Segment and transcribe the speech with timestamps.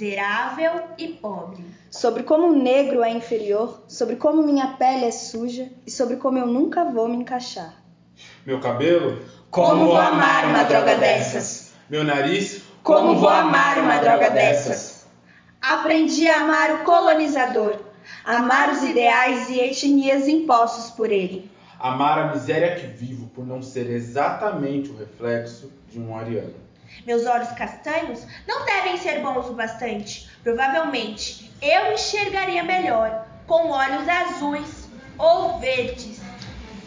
[0.00, 1.62] miserável e pobre.
[1.90, 6.38] Sobre como o negro é inferior, sobre como minha pele é suja e sobre como
[6.38, 7.74] eu nunca vou me encaixar.
[8.46, 9.22] Meu cabelo?
[9.50, 11.72] Como vou amar uma droga dessas?
[11.88, 12.62] Meu nariz?
[12.82, 15.06] Como vou amar uma droga dessas?
[15.60, 17.76] Aprendi a amar o colonizador,
[18.24, 21.50] amar os ideais e etnias impostos por ele.
[21.78, 26.69] Amar a miséria que vivo por não ser exatamente o reflexo de um ariano.
[27.06, 30.30] Meus olhos castanhos não devem ser bons o bastante.
[30.42, 36.20] Provavelmente eu enxergaria melhor com olhos azuis ou verdes.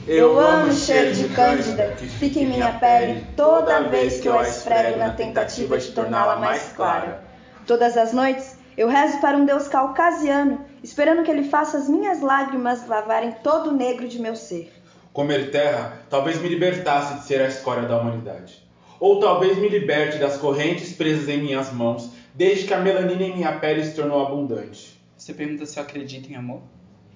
[0.08, 4.38] Eu amo o cheiro de cândida que fica em minha pele toda vez que eu
[4.38, 7.24] a esfrego na tentativa de torná-la mais clara.
[7.66, 12.22] Todas as noites eu rezo para um Deus caucasiano, esperando que ele faça as minhas
[12.22, 14.74] lágrimas lavarem todo o negro de meu ser.
[15.14, 18.63] Comer terra talvez me libertasse de ser a escória da humanidade.
[19.00, 23.36] Ou talvez me liberte das correntes presas em minhas mãos, desde que a melanina em
[23.36, 25.00] minha pele se tornou abundante.
[25.18, 26.62] Você pergunta se eu acredito em amor?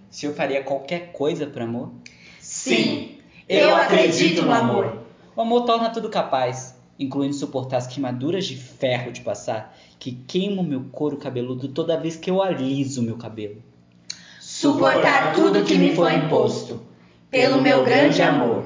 [0.09, 1.91] Se eu faria qualquer coisa por amor?
[2.39, 3.17] Sim,
[3.47, 5.03] eu acredito no amor.
[5.35, 10.63] O amor torna tudo capaz, incluindo suportar as queimaduras de ferro de passar, que queimam
[10.63, 13.61] meu couro cabeludo toda vez que eu aliso meu cabelo.
[14.39, 16.81] Suportar tudo que me foi imposto
[17.29, 18.63] pelo meu grande amor,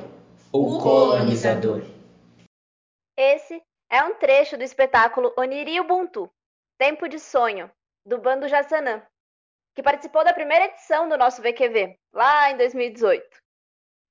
[0.52, 1.82] o colonizador.
[3.24, 6.28] Esse é um trecho do espetáculo Oniri Ubuntu,
[6.76, 7.72] Tempo de Sonho,
[8.04, 9.06] do Bando Jassanã,
[9.76, 13.24] que participou da primeira edição do nosso VQV, lá em 2018.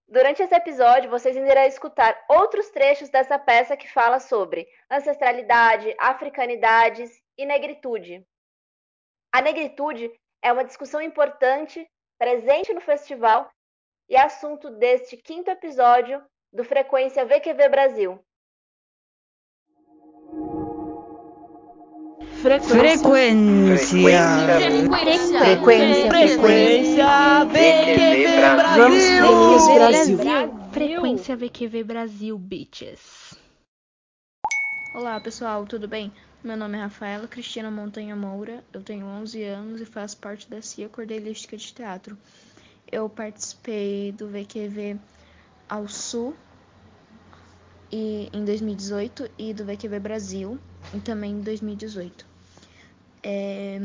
[0.06, 7.20] Durante esse episódio, vocês irão escutar outros trechos dessa peça que fala sobre ancestralidade, africanidades
[7.36, 8.24] e negritude.
[9.32, 10.08] A negritude
[10.40, 11.84] é uma discussão importante,
[12.16, 13.50] presente no festival
[14.08, 18.24] e assunto deste quinto episódio do Frequência VQV Brasil.
[22.40, 22.74] Frequência.
[22.74, 23.76] Frequência.
[25.38, 26.08] Frequência.
[26.08, 27.06] Frequência.
[27.44, 28.24] VQV
[29.74, 30.18] Brasil.
[30.72, 33.34] Frequência VQV Brasil, bitches.
[34.94, 36.10] Olá, pessoal, tudo bem?
[36.42, 40.62] Meu nome é Rafaela Cristina Montanha Moura, eu tenho 11 anos e faço parte da
[40.62, 42.16] CIA Cordelística de Teatro.
[42.90, 44.98] Eu participei do VQV
[45.68, 46.34] ao Sul
[47.92, 50.58] e, em 2018 e do VQV Brasil
[50.94, 52.29] e também em 2018.
[53.22, 53.78] É,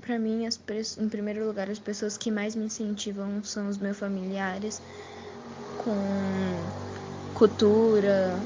[0.00, 0.60] para mim, as,
[0.98, 4.82] em primeiro lugar, as pessoas que mais me incentivam são os meus familiares
[5.78, 5.96] com
[7.32, 8.42] cultura,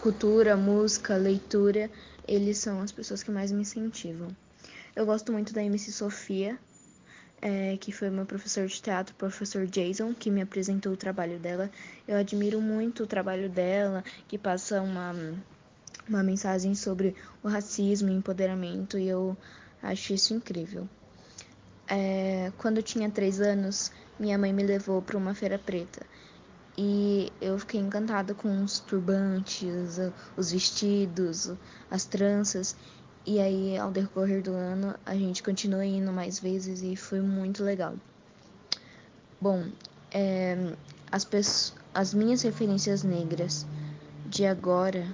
[0.00, 1.90] cultura, música, leitura.
[2.26, 4.28] Eles são as pessoas que mais me incentivam.
[4.94, 6.58] Eu gosto muito da MC Sofia,
[7.40, 11.70] é, que foi meu professor de teatro, professor Jason, que me apresentou o trabalho dela.
[12.06, 15.14] Eu admiro muito o trabalho dela, que passa uma
[16.08, 19.36] uma mensagem sobre o racismo e empoderamento e eu
[19.82, 20.88] acho isso incrível.
[21.86, 26.04] É, quando eu tinha três anos, minha mãe me levou para uma feira preta
[26.80, 29.98] e eu fiquei encantada com os turbantes,
[30.36, 31.52] os vestidos,
[31.90, 32.76] as tranças.
[33.26, 37.64] E aí, ao decorrer do ano, a gente continuou indo mais vezes e foi muito
[37.64, 37.96] legal.
[39.40, 39.66] Bom,
[40.12, 40.72] é,
[41.10, 43.66] as, as minhas referências negras
[44.26, 45.04] de agora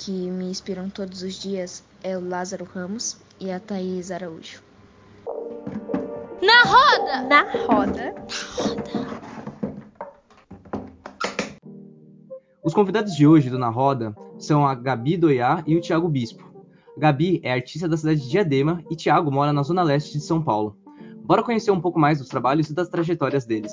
[0.00, 4.62] que me inspiram todos os dias é o Lázaro Ramos e a Thaís Araújo.
[6.42, 7.22] Na roda!
[7.28, 8.14] Na roda.
[8.14, 8.90] Na roda.
[12.64, 16.50] Os convidados de hoje do Na Roda são a Gabi Doiá e o Thiago Bispo.
[16.96, 20.42] Gabi é artista da cidade de Diadema e Thiago mora na zona leste de São
[20.42, 20.78] Paulo.
[21.24, 23.72] Bora conhecer um pouco mais dos trabalhos e das trajetórias deles.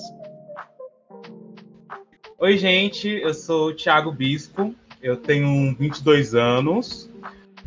[2.37, 7.09] Oi, gente, eu sou o Thiago Bispo, eu tenho 22 anos,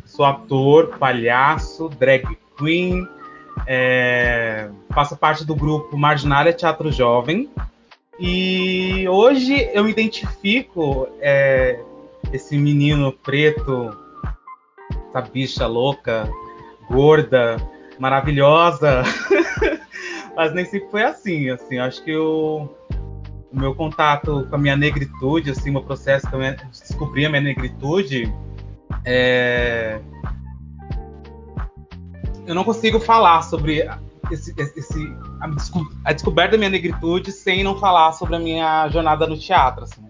[0.05, 2.25] sou ator, palhaço, drag
[2.57, 3.07] queen,
[3.65, 7.49] é, faço parte do grupo Marginália Teatro Jovem.
[8.19, 11.79] E hoje eu identifico é,
[12.31, 13.97] esse menino preto,
[15.09, 16.29] essa bicha louca,
[16.89, 17.57] gorda,
[17.97, 19.03] maravilhosa.
[20.35, 21.79] Mas nem sempre foi assim, assim.
[21.79, 22.77] Acho que eu
[23.51, 28.33] o meu contato com a minha negritude, assim, meu processo de descobrir a minha negritude,
[29.03, 29.99] é...
[32.47, 33.87] eu não consigo falar sobre
[34.31, 35.49] esse, esse a,
[36.09, 39.83] a, descoberta da minha negritude sem não falar sobre a minha jornada no teatro.
[39.83, 40.01] Assim.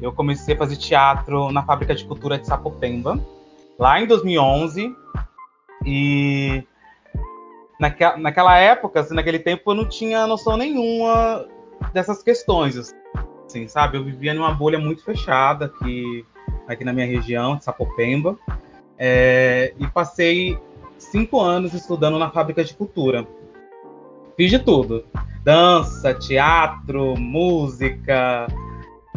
[0.00, 3.20] Eu comecei a fazer teatro na Fábrica de Cultura de Sapopemba,
[3.78, 4.92] lá em 2011,
[5.86, 6.64] e
[7.78, 11.46] naquela, naquela época, assim, naquele tempo, eu não tinha noção nenhuma
[11.92, 12.94] dessas questões,
[13.46, 13.96] assim, sabe?
[13.96, 16.24] Eu vivia numa bolha muito fechada que
[16.66, 18.38] aqui na minha região, de Sapopemba,
[18.98, 20.58] é, e passei
[20.98, 23.26] cinco anos estudando na fábrica de cultura.
[24.36, 25.04] Fiz de tudo:
[25.42, 28.46] dança, teatro, música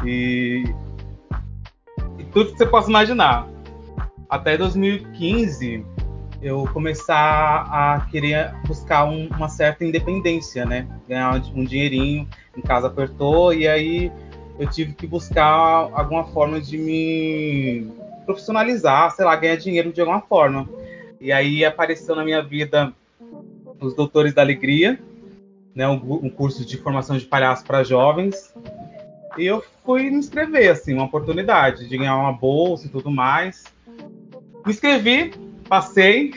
[0.04, 0.64] e,
[2.18, 3.48] e tudo que você possa imaginar.
[4.30, 5.86] Até 2015
[6.42, 10.88] eu começar a querer buscar um, uma certa independência, né?
[11.08, 14.12] Ganhar um dinheirinho, em casa apertou e aí
[14.58, 17.88] eu tive que buscar alguma forma de me
[18.26, 20.68] profissionalizar, sei lá, ganhar dinheiro de alguma forma.
[21.20, 22.94] E aí apareceu na minha vida
[23.80, 25.00] os Doutores da Alegria,
[25.74, 25.96] né, um,
[26.26, 28.54] um curso de formação de palhaço para jovens.
[29.38, 33.66] E eu fui me inscrever, assim, uma oportunidade de ganhar uma bolsa e tudo mais.
[34.66, 35.34] Me inscrevi,
[35.68, 36.34] passei,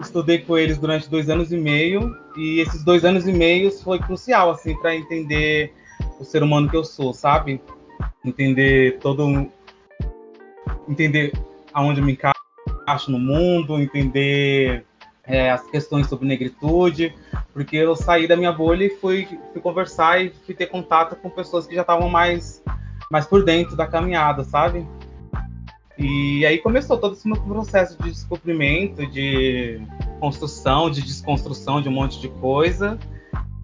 [0.00, 3.98] estudei com eles durante dois anos e meio e esses dois anos e meio foi
[3.98, 5.72] crucial assim para entender
[6.18, 7.60] o ser humano que eu sou, sabe?
[8.24, 9.48] Entender todo
[10.88, 11.32] entender
[11.72, 14.84] aonde eu me encaixo no mundo, entender
[15.26, 17.14] é, as questões sobre negritude,
[17.52, 21.30] porque eu saí da minha bolha e fui, fui conversar e fui ter contato com
[21.30, 22.62] pessoas que já estavam mais
[23.10, 24.84] mais por dentro da caminhada, sabe?
[25.96, 29.80] E aí começou todo esse meu processo de descobrimento, de
[30.18, 32.98] construção, de desconstrução de um monte de coisa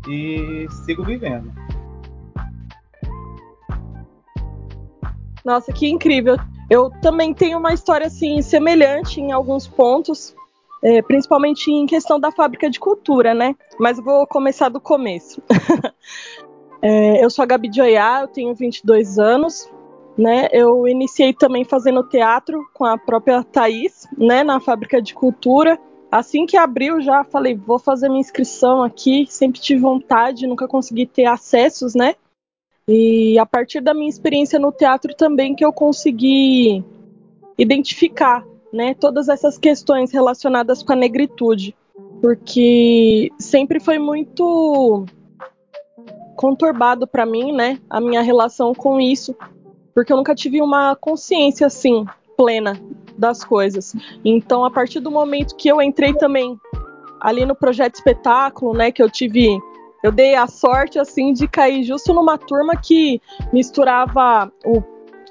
[0.08, 1.52] e sigo vivendo.
[5.44, 6.36] Nossa, que incrível!
[6.68, 10.34] Eu também tenho uma história assim semelhante em alguns pontos,
[10.82, 13.56] é, principalmente em questão da fábrica de cultura, né?
[13.78, 15.42] Mas vou começar do começo.
[16.80, 19.68] é, eu sou a Gabi de Oiá, eu tenho 22 anos,
[20.16, 20.48] né?
[20.52, 25.78] Eu iniciei também fazendo teatro com a própria Thaís, né, na fábrica de cultura.
[26.10, 29.26] Assim que abriu, já falei, vou fazer minha inscrição aqui.
[29.28, 32.14] Sempre tive vontade, nunca consegui ter acessos, né?
[32.88, 36.84] E a partir da minha experiência no teatro também que eu consegui
[37.56, 41.76] identificar, né, todas essas questões relacionadas com a negritude,
[42.20, 45.04] porque sempre foi muito
[46.36, 49.36] conturbado para mim, né, a minha relação com isso,
[49.94, 52.06] porque eu nunca tive uma consciência assim
[52.36, 52.80] plena
[53.16, 53.94] das coisas.
[54.24, 56.58] Então, a partir do momento que eu entrei também
[57.20, 59.58] ali no projeto espetáculo, né, que eu tive
[60.02, 63.20] eu dei a sorte assim de cair justo numa turma que
[63.52, 64.80] misturava o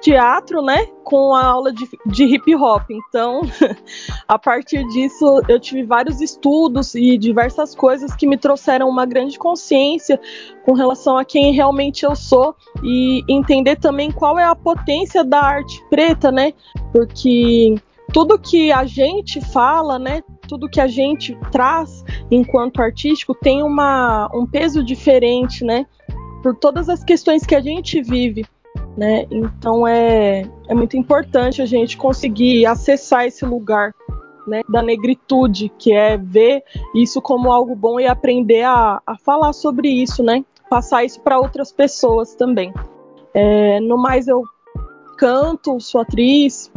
[0.01, 2.89] teatro, né, com a aula de, de hip hop.
[2.89, 3.41] Então,
[4.27, 9.37] a partir disso, eu tive vários estudos e diversas coisas que me trouxeram uma grande
[9.37, 10.19] consciência
[10.65, 15.41] com relação a quem realmente eu sou e entender também qual é a potência da
[15.41, 16.53] arte preta, né?
[16.91, 17.75] Porque
[18.11, 24.29] tudo que a gente fala, né, tudo que a gente traz enquanto artístico tem uma,
[24.33, 25.85] um peso diferente, né,
[26.41, 28.45] por todas as questões que a gente vive.
[28.99, 29.25] Né?
[29.31, 33.95] Então é, é muito importante a gente conseguir acessar esse lugar
[34.45, 39.53] né, da negritude, que é ver isso como algo bom e aprender a, a falar
[39.53, 40.43] sobre isso, né?
[40.69, 42.73] Passar isso para outras pessoas também.
[43.33, 44.43] É, no mais, eu
[45.17, 46.69] canto, sou atriz,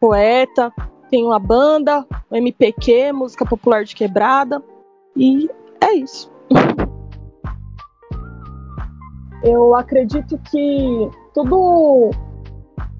[0.00, 0.72] poeta,
[1.10, 4.62] tenho uma banda, MPQ, música popular de quebrada,
[5.14, 5.50] e
[5.82, 6.32] é isso.
[9.44, 12.10] eu acredito que tudo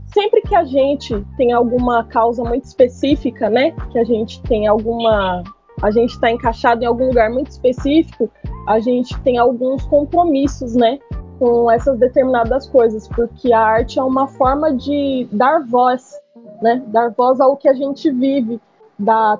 [0.07, 5.42] sempre que a gente tem alguma causa muito específica, né, que a gente tem alguma
[5.80, 8.28] a gente está encaixado em algum lugar muito específico,
[8.66, 10.99] a gente tem alguns compromissos, né,
[11.38, 16.14] com essas determinadas coisas, porque a arte é uma forma de dar voz,
[16.61, 18.61] né, dar voz ao que a gente vive,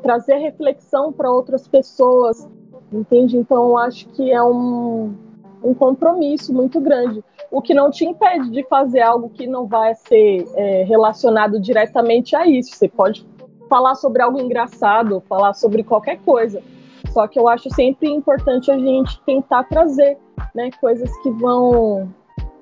[0.01, 2.49] trazer reflexão para outras pessoas,
[2.93, 3.37] entende?
[3.37, 5.13] Então, acho que é um
[5.63, 9.95] um compromisso muito grande, o que não te impede de fazer algo que não vai
[9.95, 12.75] ser é, relacionado diretamente a isso.
[12.75, 13.27] Você pode
[13.69, 16.63] falar sobre algo engraçado, falar sobre qualquer coisa.
[17.11, 20.19] Só que eu acho sempre importante a gente tentar trazer
[20.55, 22.09] né, coisas que vão,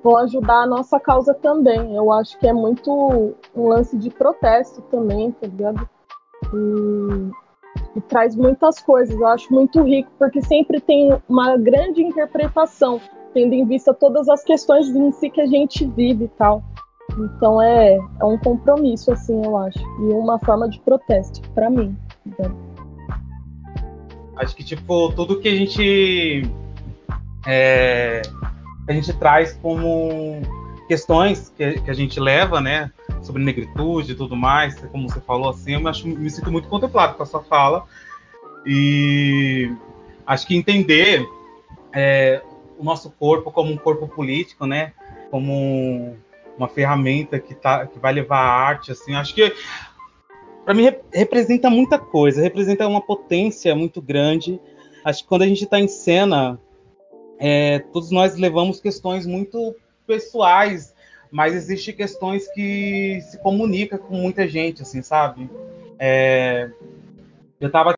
[0.03, 1.95] vão ajudar a nossa causa também.
[1.95, 5.89] Eu acho que é muito um lance de protesto também, tá ligado?
[6.55, 7.47] E
[7.95, 9.19] e traz muitas coisas.
[9.19, 13.01] Eu acho muito rico, porque sempre tem uma grande interpretação,
[13.37, 16.65] tendo em vista todas as questões em si que a gente vive e tal.
[17.19, 19.79] Então é, é um compromisso, assim, eu acho.
[19.79, 21.95] E uma forma de protesto, para mim.
[24.37, 26.51] Acho que, tipo, tudo que a gente.
[27.47, 28.23] É,
[28.89, 30.41] a gente traz como
[30.89, 32.91] questões que, que a gente leva, né?
[33.23, 36.69] sobre negritude e tudo mais, como você falou assim, eu me, acho, me sinto muito
[36.69, 37.85] contemplado com a sua fala.
[38.65, 39.69] E
[40.25, 41.27] acho que entender
[41.93, 42.41] é,
[42.79, 44.93] o nosso corpo como um corpo político, né?
[45.31, 46.17] Como
[46.57, 49.15] uma ferramenta que, tá, que vai levar a arte, assim.
[49.15, 49.53] Acho que
[50.65, 54.61] para mim rep representa muita coisa, representa uma potência muito grande.
[55.05, 56.59] Acho que quando a gente está em cena,
[57.39, 59.75] é, todos nós levamos questões muito
[60.07, 60.95] pessoais,
[61.31, 65.49] mas existem questões que se comunicam com muita gente, assim, sabe?
[65.99, 66.71] É,
[67.61, 67.95] eu estava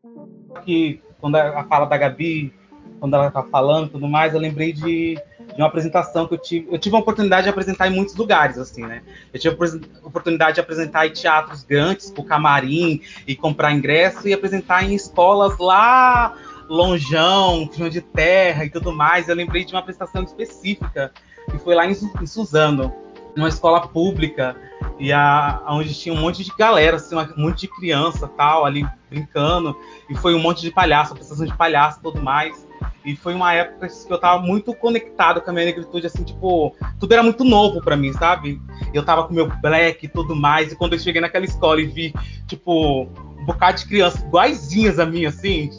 [0.55, 2.53] aqui quando a, a fala da Gabi,
[2.99, 5.17] quando ela estava falando, e tudo mais, eu lembrei de
[5.59, 6.69] de uma apresentação que eu tive.
[6.71, 9.03] Eu tive a oportunidade de apresentar em muitos lugares, assim, né?
[9.33, 14.33] Eu tive a oportunidade de apresentar em teatros grandes, o camarim, e comprar ingresso, e
[14.33, 16.37] apresentar em escolas lá
[16.69, 19.29] longeão, chão de terra e tudo mais.
[19.29, 21.13] Eu lembrei de uma apresentação específica,
[21.51, 22.95] que foi lá em, em Suzano,
[23.35, 24.55] numa escola pública,
[24.97, 28.87] e a, onde tinha um monte de galera, assim, um monte de criança tal, ali
[29.11, 29.77] brincando,
[30.09, 32.68] e foi um monte de palhaço, apresentação de palhaço e tudo mais.
[33.09, 36.77] E foi uma época que eu tava muito conectado com a minha negritude, assim, tipo,
[37.01, 38.61] tudo era muito novo para mim, sabe?
[38.93, 41.87] Eu tava com meu black e tudo mais, e quando eu cheguei naquela escola e
[41.87, 42.13] vi,
[42.47, 45.71] tipo, um bocado de crianças iguaizinhas a mim, assim,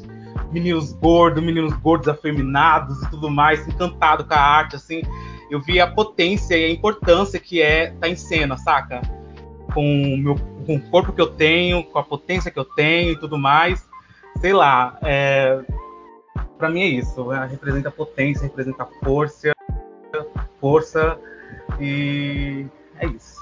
[0.52, 5.04] meninos gordos, meninos gordos afeminados e tudo mais, encantado com a arte, assim,
[5.52, 9.04] eu vi a potência e a importância que é estar tá em cena, saca?
[9.72, 13.12] Com o, meu, com o corpo que eu tenho, com a potência que eu tenho
[13.12, 13.88] e tudo mais.
[14.42, 15.60] Sei lá, é,
[16.60, 17.32] para mim é isso.
[17.32, 19.54] Ela representa potência, representa força,
[20.60, 21.18] força
[21.80, 22.68] e
[23.00, 23.40] é isso.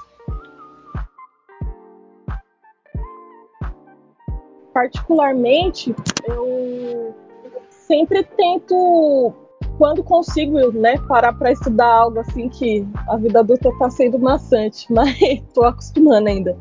[4.72, 5.94] Particularmente,
[6.24, 7.12] eu
[7.68, 9.34] sempre tento,
[9.76, 14.86] quando consigo, né, parar para estudar algo assim que a vida adulta está sendo maçante,
[14.94, 16.56] mas estou acostumando ainda.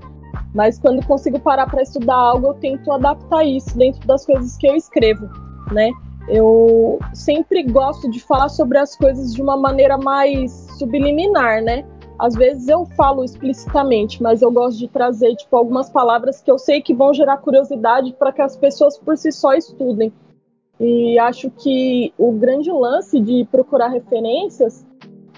[0.55, 4.67] Mas quando consigo parar para estudar algo, eu tento adaptar isso dentro das coisas que
[4.67, 5.29] eu escrevo,
[5.71, 5.91] né?
[6.27, 11.85] Eu sempre gosto de falar sobre as coisas de uma maneira mais subliminar, né?
[12.19, 16.57] Às vezes eu falo explicitamente, mas eu gosto de trazer tipo algumas palavras que eu
[16.57, 20.11] sei que vão gerar curiosidade para que as pessoas por si só estudem.
[20.79, 24.85] E acho que o grande lance de procurar referências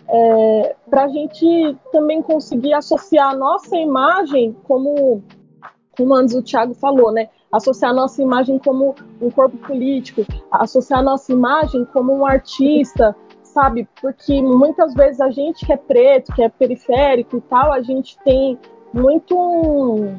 [0.08, 5.22] é para a gente também conseguir associar a nossa imagem, como,
[5.96, 7.30] como antes o Thiago falou, né?
[7.52, 13.88] Associar nossa imagem como um corpo político, associar nossa imagem como um artista, sabe?
[14.02, 18.18] Porque muitas vezes a gente que é preto, que é periférico e tal, a gente
[18.24, 18.58] tem
[18.94, 20.18] muito um,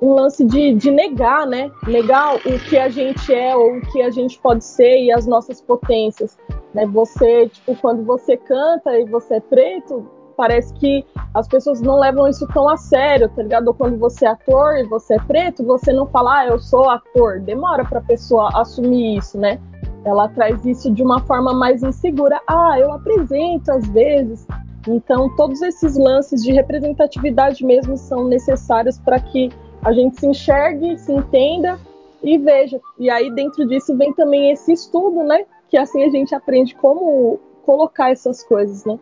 [0.00, 1.70] um lance de, de negar, né?
[1.86, 5.26] Negar o que a gente é ou o que a gente pode ser e as
[5.26, 6.38] nossas potências.
[6.74, 6.86] Né?
[6.86, 12.28] Você, tipo, quando você canta e você é preto, parece que as pessoas não levam
[12.28, 13.72] isso tão a sério, tá ligado?
[13.74, 17.40] Quando você é ator e você é preto, você não fala, ah, eu sou ator.
[17.40, 19.58] Demora pra pessoa assumir isso, né?
[20.04, 22.40] Ela traz isso de uma forma mais insegura.
[22.46, 24.46] Ah, eu apresento às vezes.
[24.86, 29.50] Então, todos esses lances de representatividade mesmo são necessários para que
[29.82, 31.78] a gente se enxergue, se entenda
[32.22, 32.80] e veja.
[32.98, 35.44] E aí, dentro disso, vem também esse estudo, né?
[35.68, 38.98] Que assim a gente aprende como colocar essas coisas, né?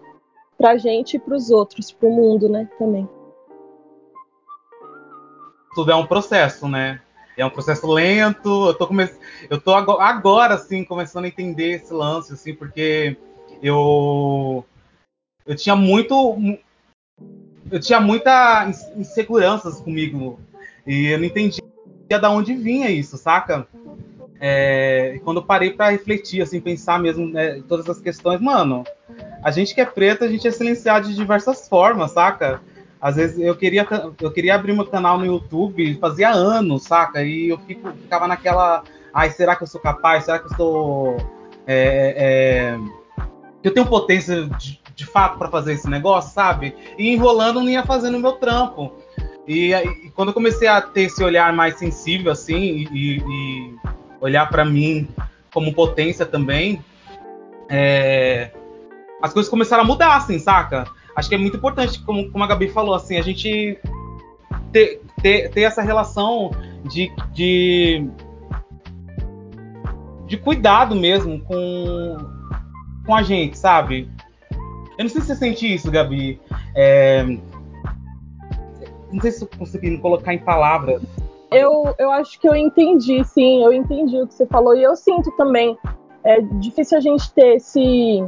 [0.64, 3.06] Pra gente e pros outros, pro mundo, né, também.
[5.74, 7.02] Tudo é um processo, né?
[7.36, 8.68] É um processo lento.
[8.68, 9.06] Eu tô, come...
[9.50, 13.14] eu tô agora, assim, começando a entender esse lance, assim, porque
[13.62, 14.64] eu
[15.46, 16.14] eu tinha muito
[17.70, 18.66] eu tinha muita
[18.96, 20.40] inseguranças comigo
[20.86, 21.62] e eu não entendia
[22.08, 23.68] de onde vinha isso, saca?
[24.40, 28.82] É, quando eu parei para refletir, assim, pensar mesmo né, todas as questões, mano,
[29.44, 32.62] a gente que é preto, a gente é silenciado de diversas formas, saca?
[32.98, 33.86] Às vezes eu queria,
[34.18, 37.22] eu queria abrir meu canal no YouTube, fazia anos, saca?
[37.22, 38.82] E eu fico, ficava naquela,
[39.12, 40.24] ai, será que eu sou capaz?
[40.24, 41.16] Será que eu sou.
[41.66, 42.78] É, é,
[43.62, 46.74] eu tenho potência de, de fato para fazer esse negócio, sabe?
[46.96, 48.94] E enrolando não ia fazendo o meu trampo.
[49.46, 53.74] E, e, quando eu comecei a ter esse olhar mais sensível, assim, e, e
[54.22, 55.06] olhar para mim
[55.52, 56.82] como potência também,
[57.68, 58.50] é,
[59.24, 60.86] as coisas começaram a mudar, assim, saca?
[61.16, 63.78] Acho que é muito importante, como, como a Gabi falou, assim, a gente
[64.70, 66.50] ter, ter, ter essa relação
[66.84, 68.06] de, de,
[70.26, 72.18] de cuidado mesmo com,
[73.06, 74.10] com a gente, sabe?
[74.98, 76.38] Eu não sei se você sente isso, Gabi.
[76.76, 77.24] É,
[79.10, 81.00] não sei se eu consegui colocar em palavras.
[81.50, 84.94] Eu, eu acho que eu entendi, sim, eu entendi o que você falou e eu
[84.94, 85.78] sinto também.
[86.22, 88.22] É difícil a gente ter esse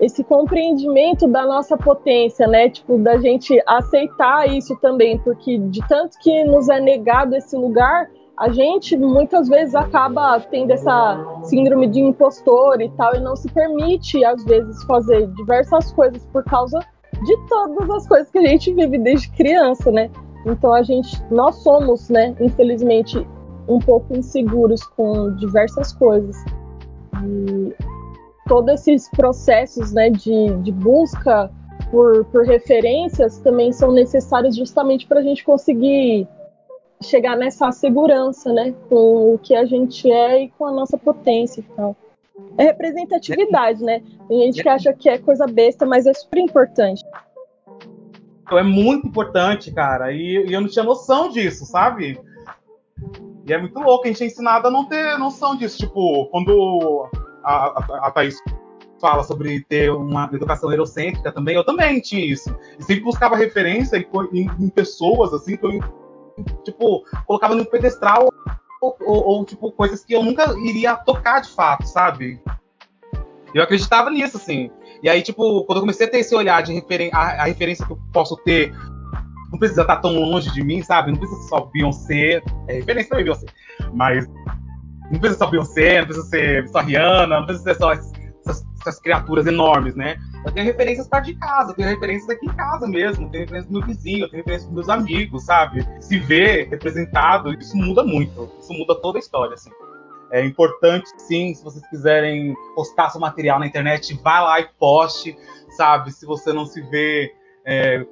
[0.00, 2.68] esse compreendimento da nossa potência, né?
[2.68, 8.08] Tipo, da gente aceitar isso também, porque de tanto que nos é negado esse lugar,
[8.38, 13.50] a gente muitas vezes acaba tendo essa síndrome de impostor e tal, e não se
[13.50, 16.78] permite, às vezes, fazer diversas coisas por causa
[17.24, 20.10] de todas as coisas que a gente vive desde criança, né?
[20.44, 23.26] Então a gente, nós somos, né, infelizmente,
[23.66, 26.36] um pouco inseguros com diversas coisas.
[27.24, 27.74] E
[28.46, 31.50] todos esses processos, né, de, de busca
[31.90, 36.26] por, por referências também são necessários justamente para a gente conseguir
[37.02, 41.60] chegar nessa segurança, né, com o que a gente é e com a nossa potência
[41.60, 41.96] e tal.
[42.58, 44.02] É representatividade, né?
[44.28, 47.02] Tem gente que acha que é coisa besta, mas é super importante.
[48.50, 52.20] É muito importante, cara, e, e eu não tinha noção disso, sabe?
[53.46, 55.78] E é muito louco, a gente é ensinado a não ter noção disso.
[55.78, 57.08] Tipo, quando
[57.46, 58.36] a, a, Thaís
[59.00, 62.54] fala sobre ter uma educação eurocêntrica também, eu também tinha isso.
[62.78, 63.96] E sempre buscava referência
[64.32, 65.80] em, em, pessoas, assim, que eu,
[66.64, 68.28] tipo, colocava no pedestral
[68.80, 72.40] ou, ou, ou, tipo, coisas que eu nunca iria tocar de fato, sabe?
[73.54, 74.70] Eu acreditava nisso, assim.
[75.02, 77.92] E aí, tipo, quando eu comecei a ter esse olhar de referen a, referência que
[77.92, 78.72] eu posso ter,
[79.52, 81.12] não precisa estar tão longe de mim, sabe?
[81.12, 83.46] Não precisa só Beyoncé, é referência pra Beyoncé,
[83.92, 84.26] mas
[85.10, 88.64] não precisa ser só Beyoncé, não precisa ser só Rihanna, não precisa ser só essas,
[88.80, 90.16] essas criaturas enormes, né?
[90.44, 93.44] Eu tenho referências perto de casa, eu tenho referências aqui em casa mesmo, eu tenho
[93.44, 95.86] referências do meu vizinho, eu tenho referências dos meus amigos, sabe?
[96.00, 99.70] Se ver representado, isso muda muito, isso muda toda a história, assim.
[100.30, 105.36] É importante, sim, se vocês quiserem postar seu material na internet, vá lá e poste,
[105.76, 106.12] sabe?
[106.12, 107.32] Se você não se vê
[107.64, 108.04] é,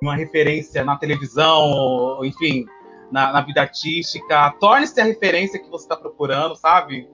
[0.00, 2.64] uma referência na televisão, enfim,
[3.10, 7.08] na, na vida artística, torne-se a referência que você está procurando, sabe?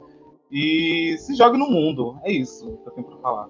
[0.50, 2.18] E se jogue no mundo.
[2.22, 3.48] É isso que eu tenho para falar.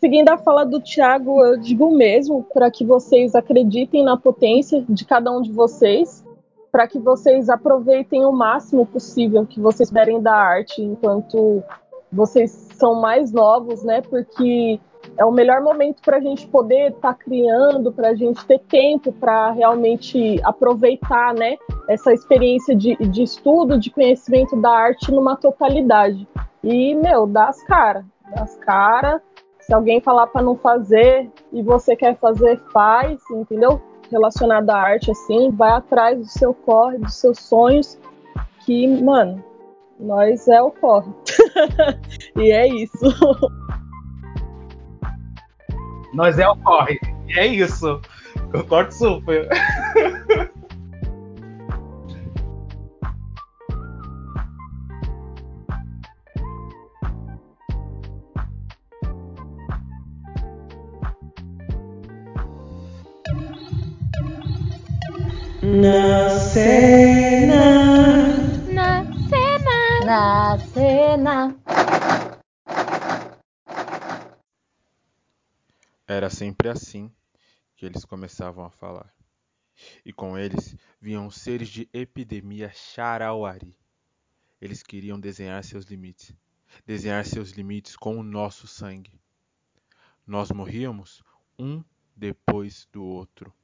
[0.00, 5.04] Seguindo a fala do Thiago, eu digo mesmo para que vocês acreditem na potência de
[5.04, 6.24] cada um de vocês,
[6.72, 11.62] para que vocês aproveitem o máximo possível que vocês derem da arte enquanto
[12.10, 14.00] vocês são mais novos, né?
[14.00, 14.80] Porque
[15.16, 18.58] é o melhor momento para a gente poder estar tá criando, para a gente ter
[18.60, 21.56] tempo para realmente aproveitar, né?
[21.88, 26.26] Essa experiência de, de estudo, de conhecimento da arte numa totalidade.
[26.62, 29.20] E, meu, dá as caras, dá as caras
[29.70, 33.80] se alguém falar para não fazer e você quer fazer, faz, entendeu?
[34.10, 37.96] Relacionado à arte, assim, vai atrás do seu corre, dos seus sonhos,
[38.66, 39.44] que, mano,
[40.00, 41.12] nós é o corre.
[42.36, 42.98] e é isso.
[46.12, 46.98] Nós é o corre.
[47.28, 48.00] E é isso.
[48.52, 49.48] Concordo super.
[65.62, 67.64] Na cena.
[68.72, 70.04] Na cena.
[70.04, 71.59] Na cena.
[76.10, 77.08] Era sempre assim
[77.76, 79.14] que eles começavam a falar.
[80.04, 83.78] E com eles vinham seres de epidemia charauari.
[84.60, 86.34] Eles queriam desenhar seus limites,
[86.84, 89.20] desenhar seus limites com o nosso sangue.
[90.26, 91.22] Nós morríamos
[91.56, 91.80] um
[92.16, 93.54] depois do outro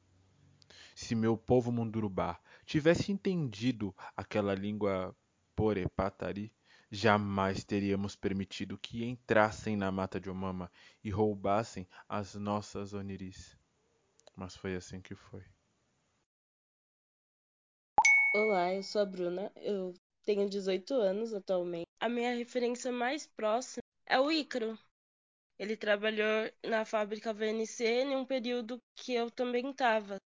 [0.94, 5.12] se meu povo Mundurubá tivesse entendido aquela língua
[5.56, 6.52] porepatari,
[6.90, 10.70] jamais teríamos permitido que entrassem na mata de Omama
[11.02, 13.56] e roubassem as nossas oniris.
[14.36, 15.44] Mas foi assim que foi.
[18.34, 19.94] Olá, eu sou a Bruna, eu
[20.24, 21.86] tenho 18 anos atualmente.
[22.00, 24.78] A minha referência mais próxima é o Ícaro.
[25.58, 30.18] Ele trabalhou na fábrica VNC em um período que eu também estava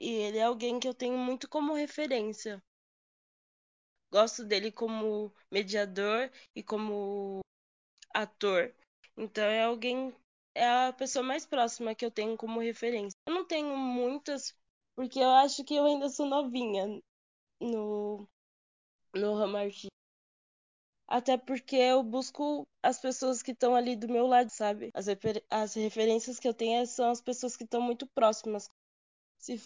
[0.00, 2.62] e ele é alguém que eu tenho muito como referência.
[4.10, 7.40] Gosto dele como mediador e como
[8.14, 8.74] ator.
[9.16, 10.14] Então é alguém
[10.54, 13.16] é a pessoa mais próxima que eu tenho como referência.
[13.26, 14.54] Eu não tenho muitas
[14.96, 17.00] porque eu acho que eu ainda sou novinha
[17.60, 18.28] no
[19.14, 19.92] no ramo artístico.
[21.06, 24.90] Até porque eu busco as pessoas que estão ali do meu lado, sabe?
[24.94, 28.68] As, refer as referências que eu tenho são as pessoas que estão muito próximas.
[29.38, 29.60] Se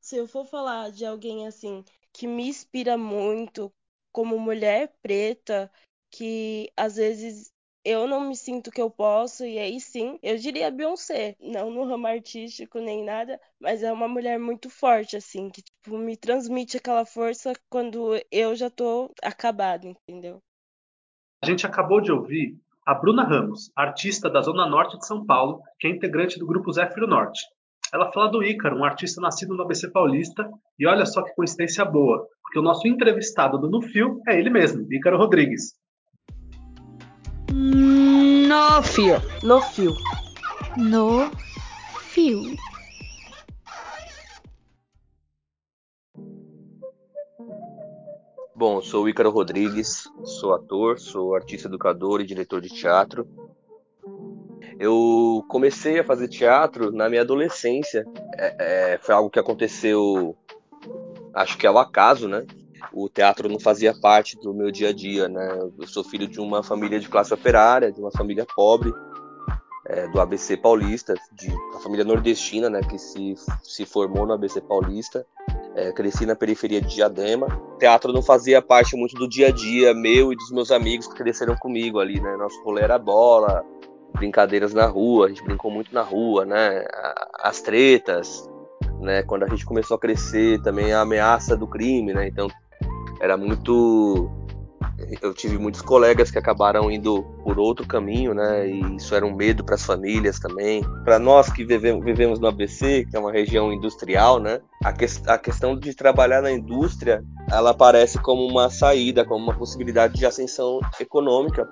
[0.00, 3.72] se eu for falar de alguém assim que me inspira muito
[4.16, 5.70] como mulher preta,
[6.10, 7.52] que às vezes
[7.84, 11.84] eu não me sinto que eu posso, e aí sim, eu diria Beyoncé, não no
[11.84, 16.78] ramo artístico nem nada, mas é uma mulher muito forte, assim, que tipo, me transmite
[16.78, 20.42] aquela força quando eu já tô acabada, entendeu?
[21.42, 25.60] A gente acabou de ouvir a Bruna Ramos, artista da Zona Norte de São Paulo,
[25.78, 27.46] que é integrante do grupo Zéfiro Norte.
[27.96, 30.46] Ela fala do Ícaro, um artista nascido no ABC Paulista,
[30.78, 34.50] e olha só que coincidência boa, porque o nosso entrevistado do No Fio é ele
[34.50, 35.72] mesmo, Ícaro Rodrigues.
[37.50, 39.14] No Fio.
[39.42, 39.94] No Fio.
[40.76, 41.30] No
[42.16, 42.56] desafio.
[48.54, 53.26] Bom, sou o Ícaro Rodrigues, sou ator, sou artista educador e diretor de teatro.
[54.78, 58.04] Eu comecei a fazer teatro na minha adolescência.
[58.36, 58.56] É,
[58.94, 60.36] é, foi algo que aconteceu,
[61.34, 62.44] acho que ao acaso, né?
[62.92, 65.58] O teatro não fazia parte do meu dia a dia, né?
[65.78, 68.92] Eu sou filho de uma família de classe operária, de uma família pobre,
[69.86, 72.80] é, do ABC Paulista, de uma família nordestina, né?
[72.80, 75.26] Que se, se formou no ABC Paulista.
[75.74, 77.48] É, cresci na periferia de Diadema.
[77.78, 81.14] Teatro não fazia parte muito do dia a dia meu e dos meus amigos que
[81.14, 82.36] cresceram comigo ali, né?
[82.36, 83.62] Nosso rolê era bola,
[84.14, 86.84] brincadeiras na rua, a gente brincou muito na rua, né?
[87.40, 88.48] As tretas,
[89.00, 89.22] né?
[89.22, 92.26] Quando a gente começou a crescer, também a ameaça do crime, né?
[92.28, 92.48] Então
[93.20, 94.30] era muito
[95.20, 98.68] eu tive muitos colegas que acabaram indo por outro caminho, né?
[98.68, 100.82] E isso era um medo para as famílias também.
[101.04, 104.60] Para nós que vivemos, no ABC, que é uma região industrial, né?
[104.84, 109.54] A, que, a questão de trabalhar na indústria, ela aparece como uma saída, como uma
[109.54, 111.68] possibilidade de ascensão econômica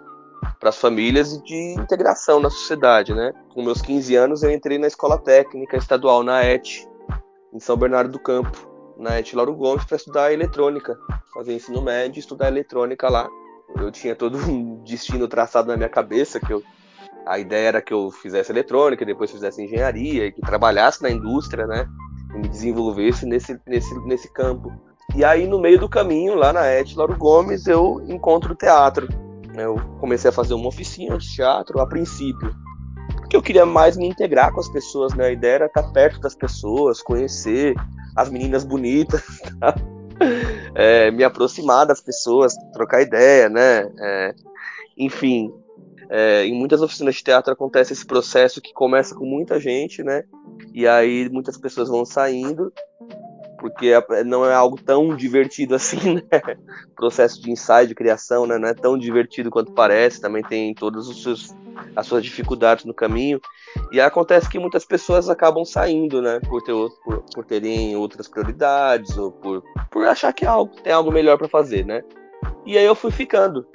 [0.60, 3.32] para as famílias e de integração na sociedade, né?
[3.52, 6.86] Com meus 15 anos eu entrei na escola técnica estadual na ET,
[7.52, 10.96] em São Bernardo do Campo na ET Lauro Gomes para estudar eletrônica,
[11.32, 13.28] fazer ensino médio estudar eletrônica lá.
[13.76, 16.62] Eu tinha todo um destino traçado na minha cabeça, que eu,
[17.26, 21.66] a ideia era que eu fizesse eletrônica, depois fizesse engenharia, e que trabalhasse na indústria,
[21.66, 21.88] né?
[22.34, 24.72] E me desenvolvesse nesse, nesse, nesse campo.
[25.14, 29.08] E aí, no meio do caminho, lá na ET Lauro Gomes, eu encontro o teatro.
[29.56, 32.54] Eu comecei a fazer uma oficina de teatro a princípio,
[33.16, 35.26] porque eu queria mais me integrar com as pessoas, né?
[35.26, 37.74] A ideia era estar perto das pessoas, conhecer,
[38.16, 39.22] as meninas bonitas,
[39.60, 39.74] tá?
[40.74, 43.90] é, me aproximar das pessoas, trocar ideia, né?
[43.98, 44.34] É,
[44.96, 45.52] enfim,
[46.08, 50.24] é, em muitas oficinas de teatro acontece esse processo que começa com muita gente, né?
[50.72, 52.72] E aí muitas pessoas vão saindo,
[53.64, 53.94] porque
[54.26, 56.40] não é algo tão divertido assim, né?
[56.92, 58.58] O processo de ensaio, de criação, né?
[58.58, 61.54] Não é tão divertido quanto parece, também tem todos os seus
[61.96, 63.40] as suas dificuldades no caminho.
[63.90, 66.40] E acontece que muitas pessoas acabam saindo, né?
[66.40, 71.10] Por, ter, por, por terem outras prioridades ou por, por achar que algo, tem algo
[71.10, 72.02] melhor para fazer, né?
[72.66, 73.66] E aí eu fui ficando.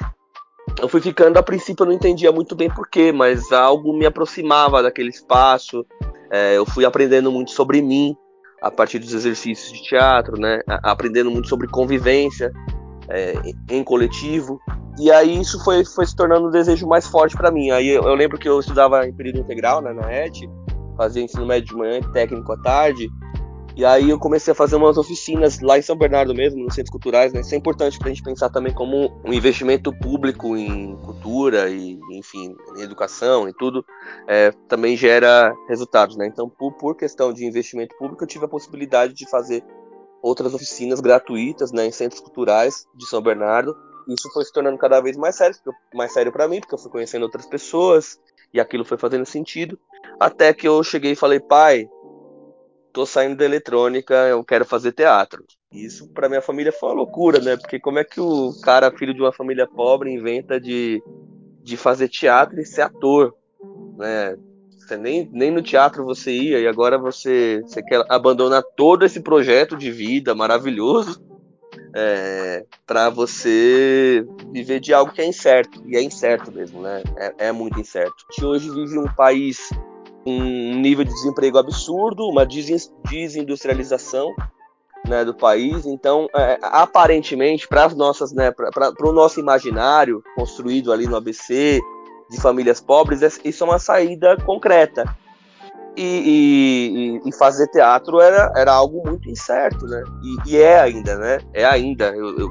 [0.79, 4.83] Eu fui ficando, a princípio eu não entendia muito bem porquê, mas algo me aproximava
[4.83, 5.83] daquele espaço.
[6.29, 8.15] É, eu fui aprendendo muito sobre mim
[8.61, 10.61] a partir dos exercícios de teatro, né?
[10.67, 12.51] Aprendendo muito sobre convivência
[13.09, 13.33] é,
[13.69, 14.59] em coletivo.
[14.99, 17.71] E aí isso foi, foi se tornando um desejo mais forte para mim.
[17.71, 20.35] Aí eu, eu, lembro que eu estudava em período integral né, na ET,
[20.97, 23.09] fazia ensino médio de manhã e técnico à tarde.
[23.79, 26.91] E aí eu comecei a fazer umas oficinas lá em São Bernardo mesmo, nos centros
[26.91, 27.39] culturais, né?
[27.39, 31.97] Isso é importante para a gente pensar também como um investimento público em cultura e,
[32.11, 33.85] enfim, em educação e tudo,
[34.27, 36.27] é, também gera resultados, né?
[36.27, 39.63] Então, por, por questão de investimento público, eu tive a possibilidade de fazer
[40.21, 43.77] outras oficinas gratuitas, né, em centros culturais de São Bernardo,
[44.09, 45.55] isso foi se tornando cada vez mais sério,
[45.93, 48.19] mais sério para mim, porque eu fui conhecendo outras pessoas
[48.53, 49.79] e aquilo foi fazendo sentido.
[50.19, 51.87] Até que eu cheguei e falei, pai,
[52.99, 55.45] tô saindo da eletrônica, eu quero fazer teatro.
[55.71, 57.55] Isso para minha família foi uma loucura, né?
[57.55, 61.01] Porque como é que o cara, filho de uma família pobre, inventa de,
[61.63, 63.33] de fazer teatro e ser ator,
[63.97, 64.35] né?
[64.77, 69.21] Você nem, nem no teatro você ia e agora você, você quer abandonar todo esse
[69.21, 71.23] projeto de vida maravilhoso
[71.95, 75.81] é, para você viver de algo que é incerto.
[75.85, 77.01] E é incerto mesmo, né?
[77.15, 78.25] É, é muito incerto.
[78.27, 79.69] A gente hoje vive um país
[80.25, 84.33] um nível de desemprego absurdo, uma desindustrialização
[85.07, 85.85] né, do país.
[85.85, 91.81] Então, é, aparentemente, para as nossas, né, para o nosso imaginário construído ali no ABC
[92.29, 95.05] de famílias pobres, isso é uma saída concreta
[95.99, 100.01] e, e, e, fazer teatro era, era algo muito incerto, né?
[100.23, 101.39] E, e é ainda, né?
[101.53, 102.15] É ainda.
[102.15, 102.49] Eu, eu,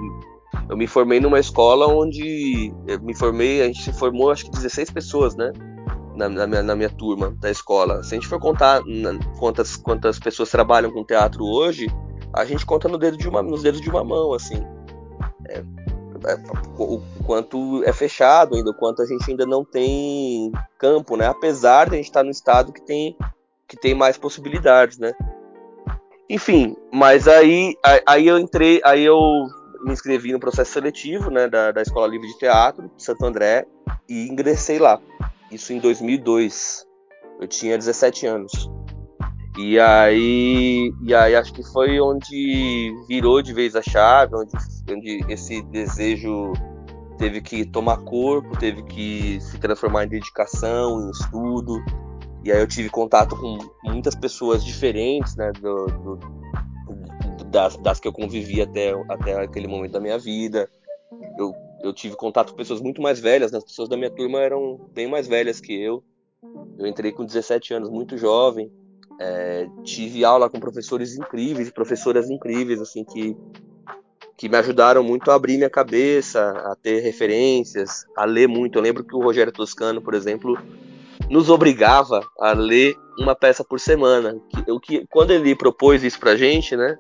[0.69, 4.51] eu, me formei numa escola onde eu me formei, a gente se formou acho que
[4.51, 5.51] 16 pessoas, né?
[6.19, 8.03] Na, na, minha, na minha turma da escola.
[8.03, 11.87] Se a gente for contar na, quantas, quantas pessoas trabalham com teatro hoje,
[12.33, 14.61] a gente conta no dedo de uma, nos dedos de uma mão, assim.
[15.49, 15.59] É,
[16.27, 16.37] é,
[16.77, 21.27] o quanto é fechado ainda, o quanto a gente ainda não tem campo, né?
[21.27, 23.17] Apesar de a gente estar no estado que tem
[23.69, 25.13] que tem mais possibilidades, né?
[26.29, 27.77] Enfim, mas aí,
[28.07, 29.21] aí eu entrei, aí eu
[29.85, 33.67] me inscrevi no processo seletivo, né, da, da Escola Livre de Teatro de Santo André
[34.09, 35.01] e ingressei lá.
[35.51, 36.87] Isso em 2002.
[37.41, 38.71] Eu tinha 17 anos.
[39.59, 44.53] E aí, e aí acho que foi onde virou de vez a chave, onde,
[44.89, 46.53] onde esse desejo
[47.19, 51.83] teve que tomar corpo, teve que se transformar em dedicação, em estudo,
[52.45, 56.19] E aí eu tive contato com muitas pessoas diferentes, né, do, do,
[57.47, 60.71] das, das, que eu convivi até, até aquele momento da minha vida.
[61.37, 61.53] Eu,
[61.83, 63.59] eu tive contato com pessoas muito mais velhas, né?
[63.59, 66.03] as pessoas da minha turma eram bem mais velhas que eu.
[66.79, 68.71] Eu entrei com 17 anos, muito jovem.
[69.21, 73.37] É, tive aula com professores incríveis, professoras incríveis, assim, que,
[74.37, 78.79] que me ajudaram muito a abrir minha cabeça, a ter referências, a ler muito.
[78.79, 80.57] Eu lembro que o Rogério Toscano, por exemplo,
[81.29, 84.41] nos obrigava a ler uma peça por semana.
[84.69, 86.97] O que, quando ele propôs isso pra gente, né,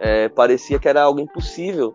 [0.00, 1.94] é, parecia que era algo impossível.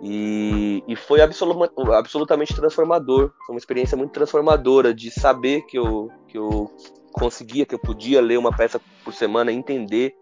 [0.00, 3.32] E, e foi absolut, absolutamente transformador.
[3.44, 6.70] Foi uma experiência muito transformadora de saber que eu, que eu
[7.12, 10.14] conseguia, que eu podia ler uma peça por semana, entender.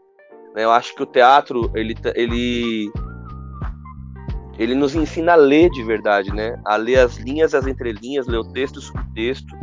[0.55, 0.65] Né?
[0.65, 2.91] Eu acho que o teatro, ele, ele,
[4.59, 6.59] ele nos ensina a ler de verdade, né?
[6.65, 9.55] A ler as linhas, as entrelinhas, ler o texto e o subtexto,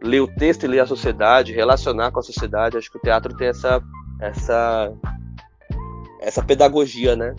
[0.00, 2.78] ler o texto e ler a sociedade, relacionar com a sociedade.
[2.78, 3.82] Acho que o teatro tem essa,
[4.20, 4.92] essa,
[6.20, 7.34] essa pedagogia, né?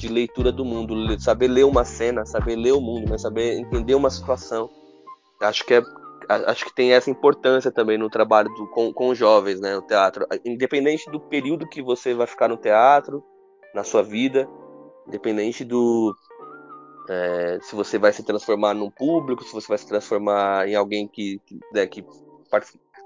[0.00, 3.18] De leitura do mundo, saber ler uma cena, saber ler o mundo, né?
[3.18, 4.70] saber entender uma situação.
[5.40, 5.82] Acho que é
[6.46, 10.24] acho que tem essa importância também no trabalho do, com, com jovens, né, no teatro.
[10.44, 13.24] Independente do período que você vai ficar no teatro,
[13.74, 14.48] na sua vida,
[15.08, 16.14] independente do
[17.08, 21.08] é, se você vai se transformar num público, se você vai se transformar em alguém
[21.08, 22.04] que, que, né, que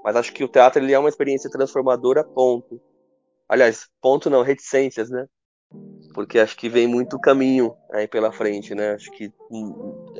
[0.03, 2.79] mas acho que o teatro ele é uma experiência transformadora, ponto.
[3.49, 5.25] Aliás, ponto não, reticências, né?
[6.13, 8.93] Porque acho que vem muito caminho aí pela frente, né?
[8.93, 10.13] Acho que hum,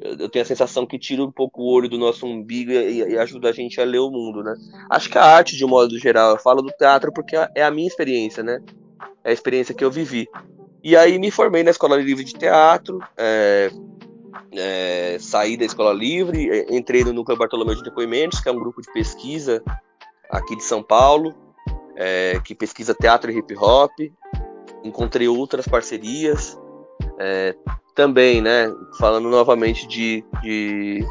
[0.00, 3.18] eu tenho a sensação que tira um pouco o olho do nosso umbigo e, e,
[3.18, 4.54] ajuda a gente a ler o mundo, né?
[4.90, 7.70] Acho que a arte, de um modo geral, eu falo do teatro porque é a
[7.70, 8.60] minha experiência, né?
[9.22, 10.28] É a experiência que eu vivi.
[10.82, 13.70] E aí me formei na Escola Livre de Teatro, é,
[14.52, 18.82] é, saí da Escola Livre, entrei no Núcleo Bartolomeu de Depoimentos, que é um grupo
[18.82, 19.62] de pesquisa
[20.30, 21.34] aqui de São Paulo,
[21.96, 23.90] é, que pesquisa teatro e hip hop.
[24.84, 26.58] Encontrei outras parcerias,
[27.18, 27.56] é,
[27.94, 31.04] também, né, falando novamente de, de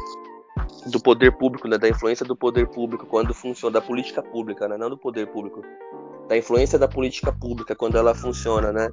[0.86, 4.76] do poder público, né, da influência do poder público quando funciona, da política pública, né,
[4.76, 5.62] não do poder público,
[6.28, 8.88] da influência da política pública quando ela funciona, né.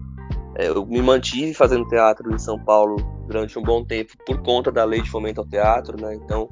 [0.55, 4.69] É, eu me mantive fazendo teatro em São Paulo durante um bom tempo por conta
[4.71, 6.49] da lei de fomento ao teatro, né, então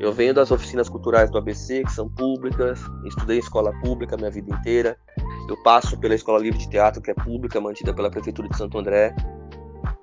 [0.00, 4.30] eu venho das oficinas culturais do ABC, que são públicas, estudei em escola pública minha
[4.30, 4.96] vida inteira,
[5.48, 8.78] eu passo pela Escola Livre de Teatro, que é pública, mantida pela Prefeitura de Santo
[8.78, 9.14] André,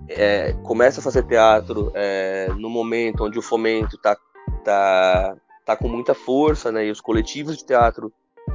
[0.07, 4.17] é, começa a fazer teatro é, no momento onde o fomento está
[4.63, 8.11] tá, tá com muita força, né, e os coletivos de teatro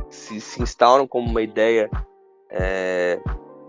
[0.09, 1.91] se, se instauram como uma ideia,
[2.51, 3.21] é,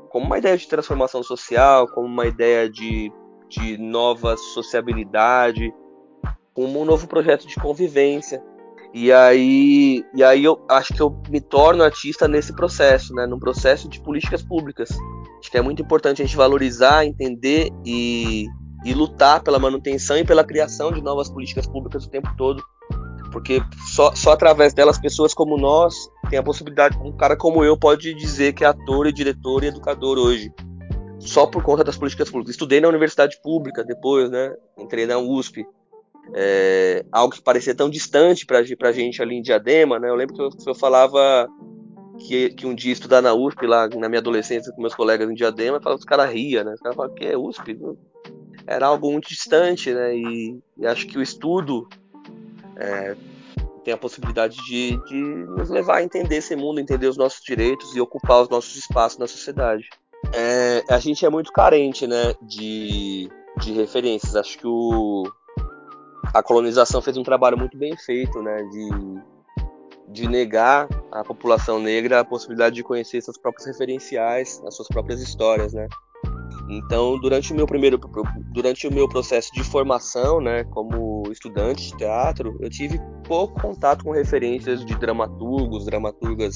[0.10, 3.12] como uma ideia de transformação social, como uma ideia de,
[3.47, 5.73] de nova sociabilidade,
[6.53, 8.43] como um novo projeto de convivência.
[8.93, 13.39] E aí, e aí eu acho que eu me torno artista nesse processo, né, num
[13.39, 14.89] processo de políticas públicas.
[15.39, 18.47] Acho que é muito importante a gente valorizar, entender e,
[18.83, 22.61] e lutar pela manutenção e pela criação de novas políticas públicas o tempo todo.
[23.31, 23.61] Porque
[23.93, 25.95] só, só através delas, pessoas como nós
[26.29, 29.67] têm a possibilidade, um cara como eu pode dizer que é ator e diretor e
[29.67, 30.51] educador hoje.
[31.17, 32.55] Só por conta das políticas públicas.
[32.55, 34.53] Estudei na universidade pública depois, né?
[34.77, 35.65] Entrei na USP
[36.34, 40.10] é, algo que parecia tão distante para a gente ali em Diadema, né?
[40.10, 41.47] Eu lembro que eu, eu falava
[42.19, 45.34] que, que, um dia estudar na USP, lá na minha adolescência, com meus colegas em
[45.34, 46.73] Diadema, falava, os caras ria, né?
[46.73, 47.77] Os caras falavam, que é USP?
[48.65, 50.15] Era algo muito distante, né?
[50.15, 51.88] E, e acho que o estudo
[52.77, 53.15] é,
[53.84, 57.95] tem a possibilidade de, de, nos levar a entender esse mundo, entender os nossos direitos
[57.95, 59.89] e ocupar os nossos espaços na sociedade.
[60.34, 63.29] É, a gente é muito carente, né, de,
[63.60, 64.36] de referências.
[64.36, 65.23] Acho que o,
[66.33, 68.89] a colonização fez um trabalho muito bem feito, né, de,
[70.09, 75.21] de negar à população negra a possibilidade de conhecer seus próprios referenciais, as suas próprias
[75.21, 75.87] histórias, né.
[76.69, 77.99] Então, durante o meu primeiro,
[78.53, 84.05] durante o meu processo de formação, né, como estudante de teatro, eu tive pouco contato
[84.05, 86.55] com referências de dramaturgos, dramaturgas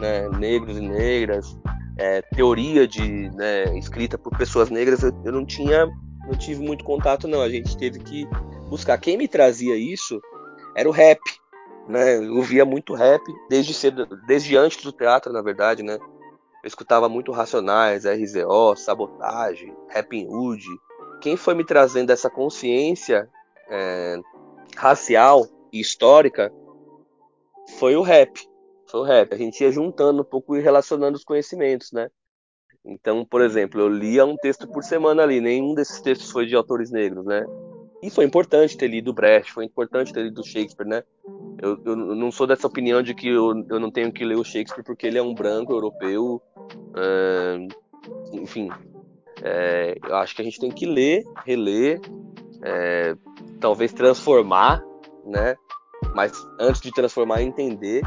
[0.00, 1.56] né, negros e negras,
[1.96, 5.02] é, teoria de né, escrita por pessoas negras.
[5.02, 5.86] Eu, eu não tinha,
[6.26, 7.40] não tive muito contato, não.
[7.40, 8.26] A gente teve que
[8.68, 8.98] buscar.
[8.98, 10.20] Quem me trazia isso
[10.74, 11.20] era o rap,
[11.88, 12.16] né?
[12.16, 15.98] Eu via muito rap desde cedo, desde antes do teatro, na verdade, né?
[16.00, 20.64] Eu escutava muito Racionais, RZO, Sabotagem, Rapping Hood.
[21.20, 23.28] Quem foi me trazendo essa consciência
[23.68, 24.18] é,
[24.76, 26.52] racial e histórica
[27.78, 28.40] foi o rap.
[28.88, 29.32] Foi o rap.
[29.32, 32.08] A gente ia juntando um pouco e relacionando os conhecimentos, né?
[32.84, 35.40] Então, por exemplo, eu lia um texto por semana ali.
[35.40, 37.44] Nenhum desses textos foi de autores negros, né?
[38.06, 41.02] E foi importante ter lido Brecht, foi importante ter lido Shakespeare, né?
[41.60, 44.44] Eu, eu não sou dessa opinião de que eu, eu não tenho que ler o
[44.44, 46.40] Shakespeare porque ele é um branco europeu.
[46.96, 47.66] É,
[48.32, 48.70] enfim,
[49.42, 52.00] é, eu acho que a gente tem que ler, reler,
[52.62, 53.16] é,
[53.58, 54.80] talvez transformar,
[55.24, 55.56] né?
[56.14, 58.02] Mas antes de transformar, entender.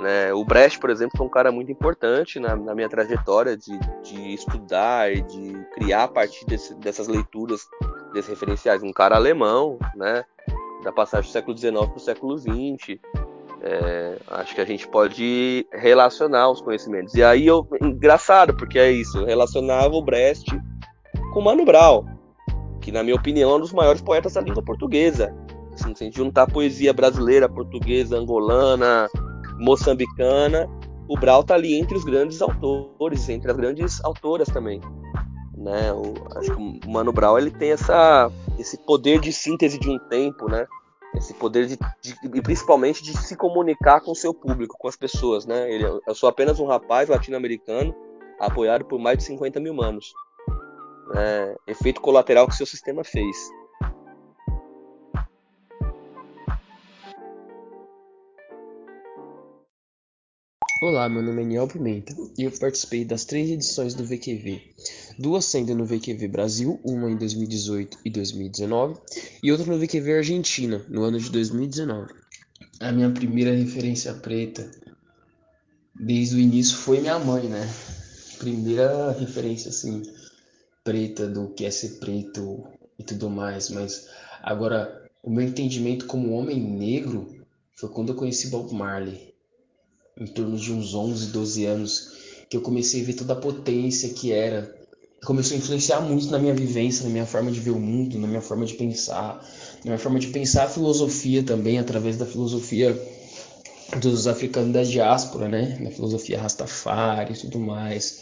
[0.00, 0.32] Né?
[0.32, 4.32] O Brecht, por exemplo, foi um cara muito importante na, na minha trajetória de, de,
[4.32, 7.62] estudar e de criar a partir desse, dessas leituras,
[8.12, 8.82] desses referenciais.
[8.82, 10.24] Um cara alemão, né?
[10.82, 12.98] da passagem do século XIX para o século XX.
[13.60, 17.14] É, acho que a gente pode relacionar os conhecimentos.
[17.14, 20.46] E aí, eu, engraçado, porque é isso, eu relacionava o Brecht
[21.32, 22.04] com Mano Brown,
[22.80, 25.34] que, na minha opinião, é um dos maiores poetas da língua portuguesa.
[25.74, 29.08] Assim, se a gente juntar poesia brasileira, portuguesa, angolana,
[29.58, 30.68] moçambicana,
[31.08, 34.80] o Brau está ali entre os grandes autores, entre as grandes autoras também.
[35.58, 35.92] Né?
[35.92, 39.98] O, acho que o Mano Brown ele tem essa, esse poder de síntese de um
[39.98, 40.66] tempo, né?
[41.16, 44.96] Esse poder de, de, e principalmente de se comunicar com o seu público, com as
[44.96, 45.70] pessoas, né?
[45.70, 47.94] Ele, eu sou apenas um rapaz latino-americano
[48.38, 50.12] apoiado por mais de 50 mil manos.
[51.16, 53.36] É, efeito colateral que seu sistema fez.
[60.80, 64.62] Olá, meu nome é Niel Pimenta e eu participei das três edições do VQV,
[65.18, 69.00] duas sendo no VQV Brasil, uma em 2018 e 2019,
[69.42, 72.14] e outra no VQV Argentina, no ano de 2019.
[72.80, 74.70] A minha primeira referência preta
[75.94, 77.68] desde o início foi minha mãe, né?
[78.38, 80.02] Primeira referência assim
[80.84, 82.64] preta do que é ser preto
[82.98, 84.08] e tudo mais, mas
[84.42, 89.34] agora o meu entendimento como homem negro foi quando eu conheci Bob Marley
[90.16, 92.12] em torno de uns 11, 12 anos,
[92.50, 94.77] que eu comecei a ver toda a potência que era.
[95.24, 98.26] Começou a influenciar muito na minha vivência, na minha forma de ver o mundo, na
[98.26, 99.44] minha forma de pensar,
[99.84, 102.96] na minha forma de pensar a filosofia também, através da filosofia
[104.00, 105.78] dos africanos da diáspora, né?
[105.80, 108.20] Na filosofia Rastafari e tudo mais.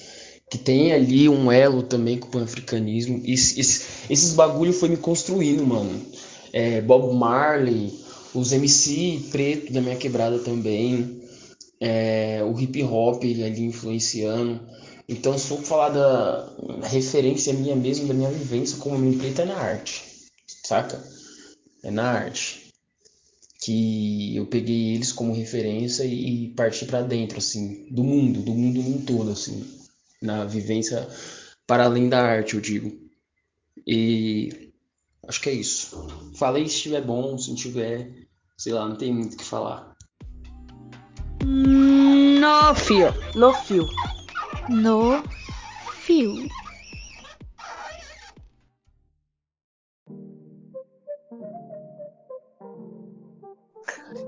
[0.50, 3.20] Que tem ali um elo também com o pan-africanismo.
[3.24, 6.00] Esse, esses bagulho foi me construindo, mano.
[6.52, 7.92] É, Bob Marley,
[8.32, 11.26] os MC preto da minha quebrada também
[11.80, 14.61] é, o hip hop ali influenciando.
[15.09, 19.45] Então, se for falar da referência minha mesmo, da minha vivência como homem preto, é
[19.45, 20.03] na arte,
[20.64, 21.03] saca?
[21.83, 22.73] É na arte.
[23.61, 28.81] Que eu peguei eles como referência e parti para dentro, assim, do mundo, do mundo
[28.81, 29.64] em todo, assim,
[30.21, 31.09] na vivência
[31.66, 32.92] para além da arte, eu digo.
[33.87, 34.73] E
[35.27, 36.07] acho que é isso.
[36.35, 38.11] Falei se estiver bom, se não tiver,
[38.59, 39.97] sei lá, não tem muito o que falar.
[41.42, 43.14] No fio.
[43.35, 43.88] No fio.
[44.69, 45.23] No
[46.07, 46.35] fio.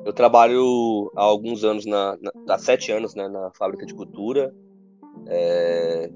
[0.05, 4.55] Eu trabalho há alguns anos, na, na, há sete anos, né, na fábrica de cultura.
[5.27, 6.11] É,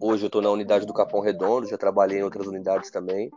[0.00, 3.30] hoje eu estou na unidade do Capão Redondo, já trabalhei em outras unidades também.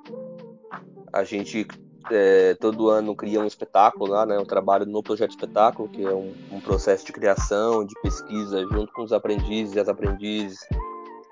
[1.12, 1.68] A gente
[2.12, 4.36] é, todo ano cria um espetáculo lá, né?
[4.36, 8.92] Eu trabalho no projeto espetáculo, que é um, um processo de criação, de pesquisa, junto
[8.94, 10.60] com os aprendizes e as aprendizes,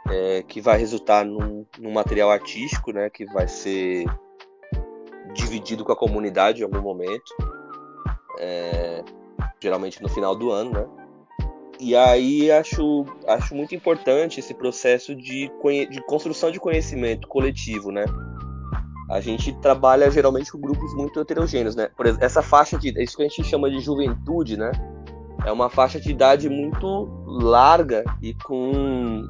[0.09, 3.09] é, que vai resultar num, num, material artístico, né?
[3.09, 4.05] Que vai ser
[5.33, 7.35] dividido com a comunidade em algum momento,
[8.39, 9.03] é,
[9.59, 10.87] geralmente no final do ano, né?
[11.79, 15.51] E aí acho, acho muito importante esse processo de,
[15.89, 18.05] de construção de conhecimento coletivo, né?
[19.09, 21.89] A gente trabalha geralmente com grupos muito heterogêneos, né?
[21.95, 24.71] Por exemplo, essa faixa de, isso que a gente chama de juventude, né?
[25.45, 26.87] É uma faixa de idade muito
[27.25, 29.23] larga e com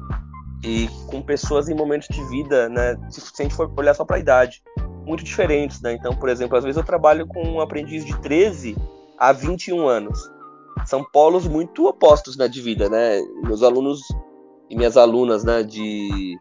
[0.64, 2.96] e com pessoas em momentos de vida, né?
[3.10, 4.62] Se, se a gente for olhar só para a idade,
[5.04, 5.92] muito diferentes, né?
[5.92, 8.76] Então, por exemplo, às vezes eu trabalho com um aprendiz de 13
[9.18, 10.18] a 21 anos.
[10.86, 13.20] São polos muito opostos, né, de vida, né?
[13.42, 14.00] Meus alunos
[14.70, 16.38] e minhas alunas, né, de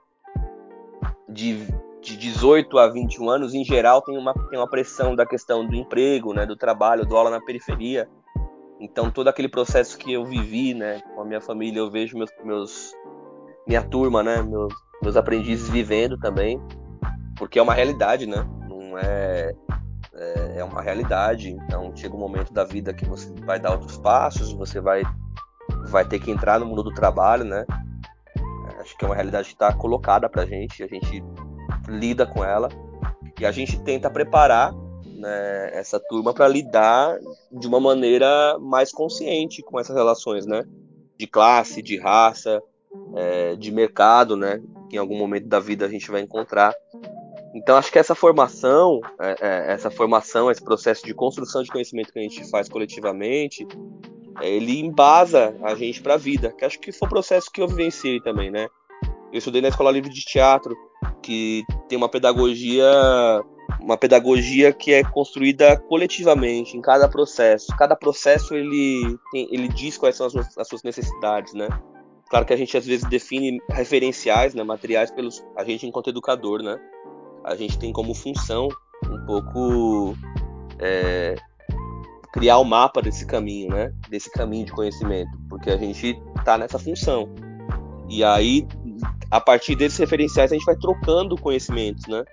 [1.28, 1.68] de
[2.06, 5.76] de 18 a 21 anos, em geral, tem uma, tem uma pressão da questão do
[5.76, 8.08] emprego, né, do trabalho, do aula na periferia.
[8.80, 12.30] Então, todo aquele processo que eu vivi, né, com a minha família, eu vejo meus,
[12.44, 12.94] meus
[13.68, 16.62] minha turma, né, meus, meus aprendizes vivendo também,
[17.38, 19.56] porque é uma realidade, né, não é,
[20.14, 21.50] é, é uma realidade.
[21.50, 25.02] Então, chega um momento da vida que você vai dar outros passos, você vai
[25.88, 27.66] vai ter que entrar no mundo do trabalho, né?
[28.80, 30.84] Acho que é uma realidade que está colocada para gente.
[30.84, 31.24] A gente
[31.88, 32.70] lida com ela
[33.40, 34.74] e a gente tenta preparar
[35.06, 37.18] né, essa turma para lidar
[37.52, 40.64] de uma maneira mais consciente com essas relações, né?
[41.18, 42.62] De classe, de raça,
[43.16, 44.62] é, de mercado, né?
[44.90, 46.74] Que em algum momento da vida a gente vai encontrar.
[47.54, 52.12] Então acho que essa formação, é, é, essa formação, esse processo de construção de conhecimento
[52.12, 53.66] que a gente faz coletivamente,
[54.42, 56.52] é, ele embasa a gente para a vida.
[56.52, 58.68] Que acho que foi um processo que eu vivenciei também, né?
[59.36, 60.74] Eu estudei na Escola Livre de Teatro,
[61.22, 62.90] que tem uma pedagogia,
[63.82, 67.68] uma pedagogia que é construída coletivamente em cada processo.
[67.78, 71.68] Cada processo ele tem, ele diz quais são as, as suas necessidades, né?
[72.30, 76.64] Claro que a gente às vezes define referenciais, né, materiais pelos a gente enquanto educador,
[76.64, 76.80] né?
[77.44, 78.70] A gente tem como função
[79.06, 80.16] um pouco
[80.80, 81.36] é,
[82.32, 83.94] criar o um mapa desse caminho, né?
[84.10, 87.28] Desse caminho de conhecimento, porque a gente está nessa função.
[88.08, 88.68] E aí,
[89.30, 92.24] a partir desses referenciais, a gente vai trocando conhecimentos, né?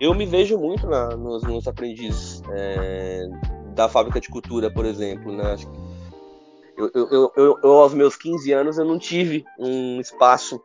[0.00, 3.28] Eu me vejo muito na, nos, nos aprendizes é,
[3.74, 5.56] da fábrica de cultura, por exemplo, né?
[6.76, 10.60] Eu, eu, eu, eu, aos meus 15 anos, eu não tive um espaço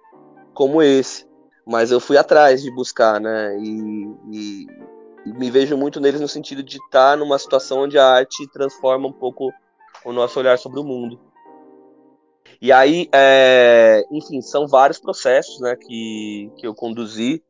[0.54, 1.28] como esse,
[1.66, 3.58] mas eu fui atrás de buscar, né?
[3.60, 4.68] E, e,
[5.26, 9.08] e me vejo muito neles no sentido de estar numa situação onde a arte transforma
[9.08, 9.52] um pouco
[10.06, 11.20] o nosso olhar sobre o mundo.
[12.62, 17.44] E aí, é, enfim, são vários processos né, que, que eu conduzi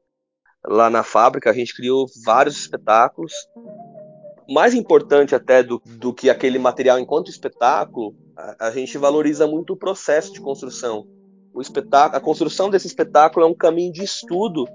[0.65, 1.49] lá na fábrica.
[1.49, 3.33] A gente criou vários espetáculos.
[4.49, 9.73] Mais importante até do, do que aquele material enquanto espetáculo, a, a gente valoriza muito
[9.73, 11.07] o processo de construção.
[11.53, 14.65] O espetáculo, a construção desse espetáculo é um caminho de estudo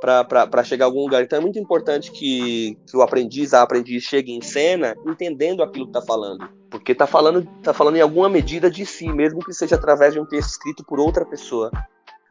[0.00, 1.22] para chegar a algum lugar.
[1.22, 5.86] Então é muito importante que, que o aprendiz, a aprendiz, chegue em cena entendendo aquilo
[5.86, 6.61] que está falando.
[6.72, 10.18] Porque está falando, tá falando em alguma medida de si, mesmo que seja através de
[10.18, 11.70] um texto escrito por outra pessoa.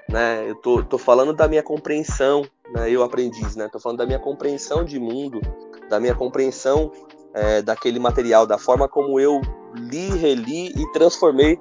[0.10, 0.50] Né?
[0.50, 2.42] Eu tô, tô falando da minha compreensão,
[2.74, 2.90] né?
[2.90, 3.70] eu aprendiz, né?
[3.72, 5.40] Tô falando da minha compreensão de mundo,
[5.88, 6.92] da minha compreensão
[7.34, 9.40] é, daquele material, da forma como eu
[9.76, 11.60] li, reli e transformei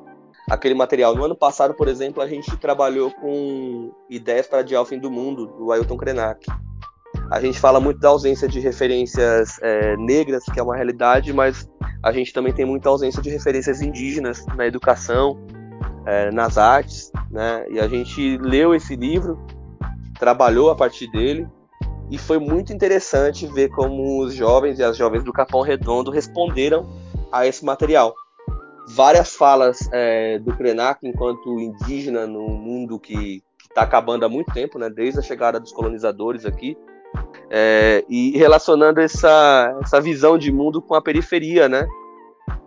[0.48, 1.14] aquele material.
[1.14, 5.10] No ano passado, por exemplo, a gente trabalhou com Ideias para Adiar o Fim do
[5.10, 6.46] Mundo, do Ailton Krenak.
[7.30, 11.68] A gente fala muito da ausência de referências é, negras, que é uma realidade, mas
[12.02, 15.38] a gente também tem muita ausência de referências indígenas na educação,
[16.06, 17.64] é, nas artes, né?
[17.70, 19.38] E a gente leu esse livro,
[20.18, 21.46] trabalhou a partir dele,
[22.10, 26.84] e foi muito interessante ver como os jovens e as jovens do Capão Redondo responderam
[27.30, 28.12] a esse material
[28.88, 34.80] várias falas é, do Krenak enquanto indígena no mundo que está acabando há muito tempo,
[34.80, 36.76] né, desde a chegada dos colonizadores aqui,
[37.50, 41.86] é, e relacionando essa, essa visão de mundo com a periferia, né,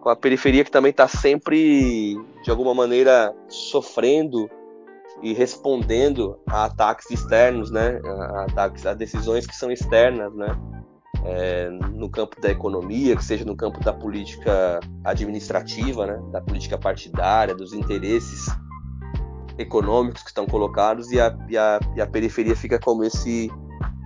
[0.02, 4.50] com a periferia que também está sempre, de alguma maneira, sofrendo
[5.22, 10.48] e respondendo a ataques externos, né, a, ataques, a decisões que são externas, né,
[11.26, 16.78] é, no campo da economia, que seja no campo da política administrativa, né, da política
[16.78, 18.48] partidária, dos interesses
[19.58, 23.50] econômicos que estão colocados e a, e a, e a periferia fica como esse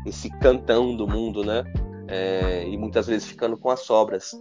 [0.06, 1.66] esse cantão do mundo, né?
[2.08, 4.40] É, e muitas vezes ficando com as sobras.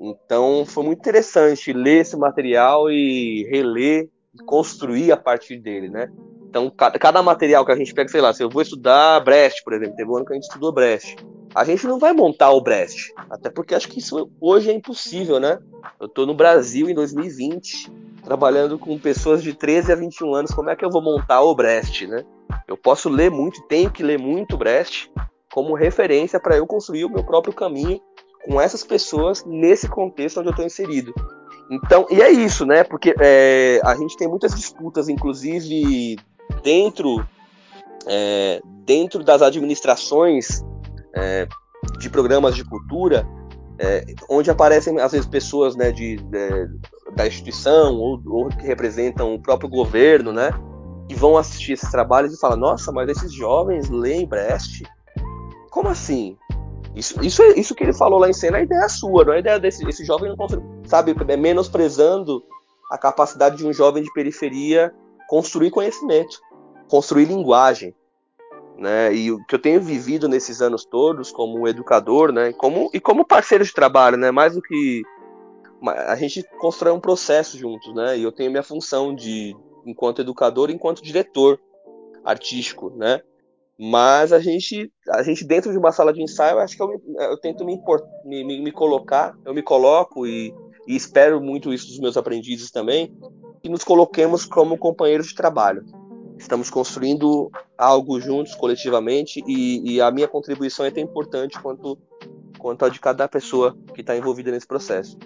[0.00, 6.08] Então foi muito interessante ler esse material e reler e construir a partir dele, né?
[6.48, 9.62] Então cada, cada material que a gente pega, sei lá, se eu vou estudar Brecht,
[9.62, 11.16] por exemplo, teve um ano que a gente estudou Brecht
[11.54, 13.12] a gente não vai montar o Brest.
[13.30, 15.58] Até porque acho que isso hoje é impossível, né?
[16.00, 17.90] Eu estou no Brasil em 2020,
[18.22, 20.50] trabalhando com pessoas de 13 a 21 anos.
[20.52, 22.24] Como é que eu vou montar o Brest, né?
[22.66, 25.08] Eu posso ler muito, tenho que ler muito Brest
[25.52, 28.00] como referência para eu construir o meu próprio caminho
[28.46, 31.12] com essas pessoas nesse contexto onde eu estou inserido.
[31.70, 32.84] Então, e é isso, né?
[32.84, 36.16] Porque é, a gente tem muitas disputas, inclusive
[36.62, 37.24] dentro
[38.06, 40.64] é, dentro das administrações
[41.14, 41.46] é,
[41.98, 43.26] de programas de cultura,
[43.78, 46.68] é, onde aparecem às vezes pessoas né, de, de
[47.14, 50.50] da instituição ou, ou, que representam o próprio governo, né,
[51.08, 54.84] que vão assistir esses trabalhos e falam: Nossa, mas esses jovens leem Brecht?
[55.70, 56.36] Como assim?
[56.94, 59.36] Isso, isso, isso que ele falou lá em cena, a ideia é sua, não é
[59.36, 62.42] a ideia desse esse jovem, não sabe, é menosprezando
[62.90, 64.92] a capacidade de um jovem de periferia
[65.26, 66.38] construir conhecimento,
[66.88, 67.94] construir linguagem
[68.82, 69.14] né?
[69.14, 72.52] E o que eu tenho vivido nesses anos todos como educador, né?
[72.52, 74.30] Como, e como parceiro de trabalho, né?
[74.30, 75.02] Mais do que
[75.90, 78.18] a gente constrói um processo juntos, né?
[78.18, 81.60] E eu tenho minha função de enquanto educador, enquanto diretor
[82.24, 83.20] artístico, né?
[83.78, 87.36] Mas a gente, a gente dentro de uma sala de ensaio, acho que eu, eu
[87.38, 87.80] tento me,
[88.24, 90.54] me, me, colocar, eu me coloco e,
[90.86, 93.12] e espero muito isso dos meus aprendizes também,
[93.60, 95.84] que nos coloquemos como companheiros de trabalho,
[96.42, 101.96] Estamos construindo algo juntos, coletivamente, e, e a minha contribuição é tão importante quanto,
[102.58, 105.16] quanto a de cada pessoa que está envolvida nesse processo.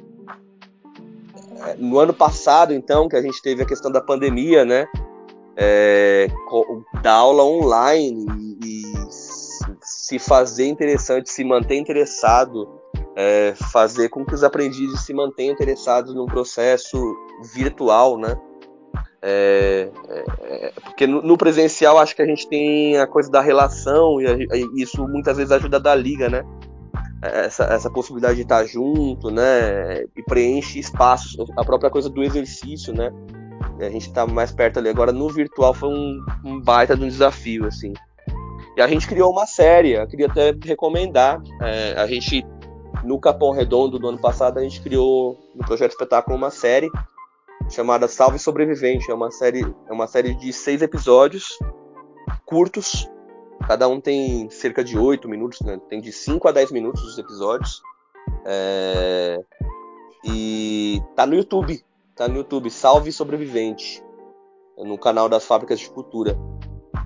[1.64, 4.86] É, no ano passado, então, que a gente teve a questão da pandemia, né?
[5.56, 6.28] É,
[7.02, 8.26] da aula online
[8.62, 8.82] e
[9.80, 12.68] se fazer interessante, se manter interessado,
[13.16, 16.98] é, fazer com que os aprendizes se mantenham interessados num processo
[17.54, 18.36] virtual, né?
[19.22, 19.90] É,
[20.42, 24.26] é, porque no, no, presencial acho que a gente tem a coisa da relação e,
[24.26, 26.44] a, e isso muitas vezes ajuda a dar liga, né?
[27.22, 30.02] Essa, essa possibilidade de estar junto, né?
[30.16, 33.10] E preenche espaços, a própria coisa do exercício, né?
[33.80, 34.88] A gente está mais perto ali.
[34.88, 37.92] Agora no virtual foi um, um baita de um desafio, assim.
[38.76, 41.40] E a gente criou uma série, eu queria até recomendar.
[41.62, 42.44] É, a gente,
[43.02, 46.90] no Capão Redondo do ano passado, a gente criou no Projeto Espetáculo uma série
[47.70, 49.10] chamada Salve Sobrevivente.
[49.10, 51.58] É uma série, é uma série de seis episódios
[52.44, 53.08] curtos.
[53.66, 55.80] Cada um tem cerca de oito minutos, né?
[55.88, 57.82] Tem de 5 a 10 minutos os episódios.
[58.44, 59.40] É...
[60.24, 61.84] E tá no YouTube.
[62.14, 64.02] Tá no YouTube, Salve Sobrevivente.
[64.78, 66.38] No canal das Fábricas de Cultura.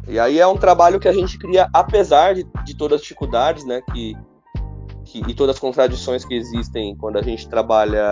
[0.07, 3.65] E aí é um trabalho que a gente cria, apesar de, de todas as dificuldades,
[3.65, 3.81] né?
[3.93, 4.17] Que,
[5.05, 8.03] que, e todas as contradições que existem quando a gente trabalha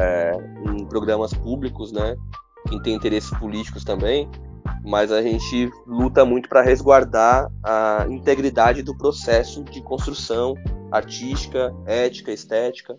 [0.00, 0.32] é,
[0.68, 2.16] em programas públicos, né?
[2.68, 4.28] Que tem interesses políticos também,
[4.84, 10.54] mas a gente luta muito para resguardar a integridade do processo de construção
[10.90, 12.96] artística, ética, estética.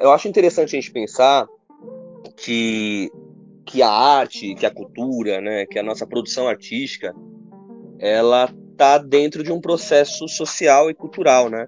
[0.00, 1.46] Eu acho interessante a gente pensar
[2.36, 3.10] que
[3.66, 7.14] que a arte, que a cultura, né, que a nossa produção artística,
[7.98, 11.66] ela tá dentro de um processo social e cultural, né?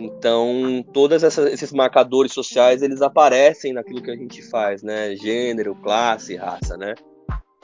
[0.00, 5.14] Então, todos esses marcadores sociais, eles aparecem naquilo que a gente faz, né?
[5.14, 6.94] Gênero, classe, raça, né?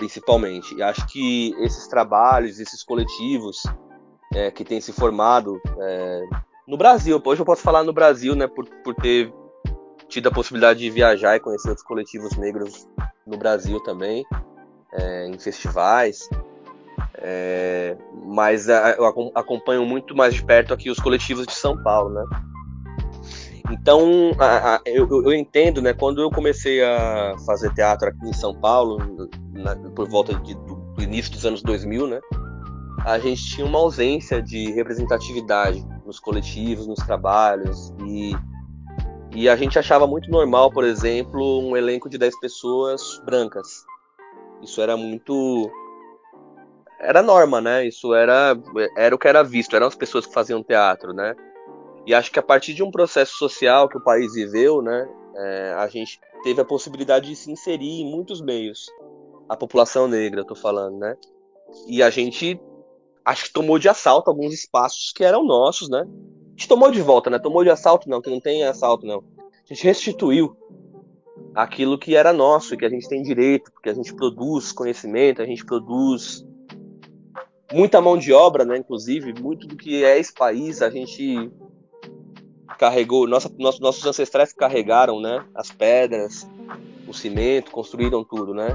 [0.01, 0.75] Principalmente.
[0.75, 3.63] E acho que esses trabalhos, esses coletivos
[4.33, 6.23] é, que têm se formado é,
[6.67, 8.47] no Brasil, hoje eu posso falar no Brasil, né?
[8.47, 9.31] Por, por ter
[10.09, 12.89] tido a possibilidade de viajar e conhecer outros coletivos negros
[13.27, 14.25] no Brasil também,
[14.95, 16.31] é, em festivais.
[17.17, 17.95] É,
[18.25, 22.25] mas eu acompanho muito mais de perto aqui os coletivos de São Paulo, né?
[23.71, 25.93] Então, a, a, eu, eu, entendo, né?
[25.93, 28.99] Quando eu comecei a fazer teatro aqui em São Paulo,
[29.53, 32.21] na, por volta de, do, do, início dos anos 2000, né?
[33.05, 38.35] A gente tinha uma ausência de representatividade nos coletivos, nos trabalhos e
[39.35, 43.85] e a gente achava muito normal, por exemplo, um elenco de 10 pessoas brancas.
[44.61, 45.71] Isso era muito.
[47.01, 47.87] Era norma, né?
[47.87, 48.57] Isso era,
[48.97, 51.35] era o que era visto, eram as pessoas que faziam teatro, né?
[52.07, 55.09] E acho que a partir de um processo social que o país viveu, né?
[55.37, 58.87] É, a gente teve a possibilidade de se inserir em muitos meios.
[59.49, 61.17] A população negra, eu tô falando, né?
[61.87, 62.61] E a gente
[63.25, 66.07] acho que tomou de assalto alguns espaços que eram nossos, né?
[66.61, 67.39] gente tomou de volta, né?
[67.39, 69.25] Tomou de assalto, não, que não tem assalto, não.
[69.39, 70.55] A gente restituiu
[71.55, 75.47] aquilo que era nosso, que a gente tem direito, porque a gente produz conhecimento, a
[75.47, 76.47] gente produz
[77.73, 78.77] muita mão de obra, né?
[78.77, 81.51] Inclusive, muito do que é esse país, a gente
[82.81, 85.45] carregou, nossa, nossos, ancestrais carregaram, né?
[85.55, 86.49] As pedras,
[87.07, 88.74] o cimento, construíram tudo, né?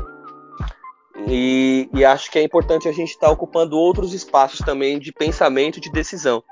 [1.28, 5.12] E, e acho que é importante a gente estar tá ocupando outros espaços também de
[5.12, 6.44] pensamento, de decisão.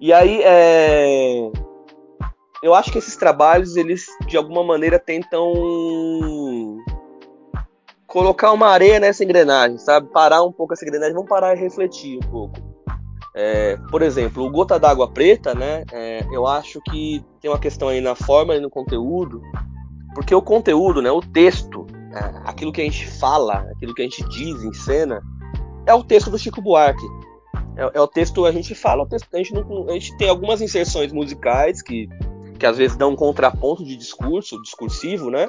[0.00, 1.50] E aí, é...
[2.62, 5.52] eu acho que esses trabalhos, eles de alguma maneira tentam
[8.06, 10.08] colocar uma areia nessa engrenagem, sabe?
[10.08, 12.71] Parar um pouco essa engrenagem, vamos parar e refletir um pouco.
[13.34, 15.84] É, por exemplo, o Gota d'Água Preta, né?
[15.90, 19.40] É, eu acho que tem uma questão aí na forma e no conteúdo,
[20.14, 21.10] porque o conteúdo, né?
[21.10, 25.22] O texto, é, aquilo que a gente fala, aquilo que a gente diz em cena,
[25.86, 27.06] é o texto do Chico Buarque.
[27.76, 31.12] É, é, o texto, a gente fala, a gente, não, a gente tem algumas inserções
[31.12, 32.08] musicais que,
[32.58, 35.48] que às vezes dão um contraponto de discurso, discursivo, né?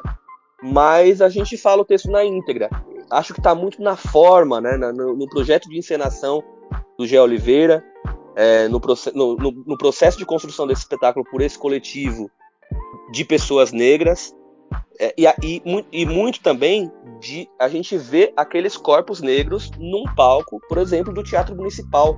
[0.61, 2.69] Mas a gente fala o texto na íntegra.
[3.11, 4.77] Acho que está muito na forma, né?
[4.77, 6.41] No, no, projeto de encenação
[6.97, 7.83] do Gé Oliveira,
[8.35, 8.81] é, no,
[9.13, 12.29] no, no, processo de construção desse espetáculo por esse coletivo
[13.11, 14.35] de pessoas negras.
[14.99, 20.59] É, e, e, e, muito também de a gente ver aqueles corpos negros num palco,
[20.67, 22.17] por exemplo, do Teatro Municipal,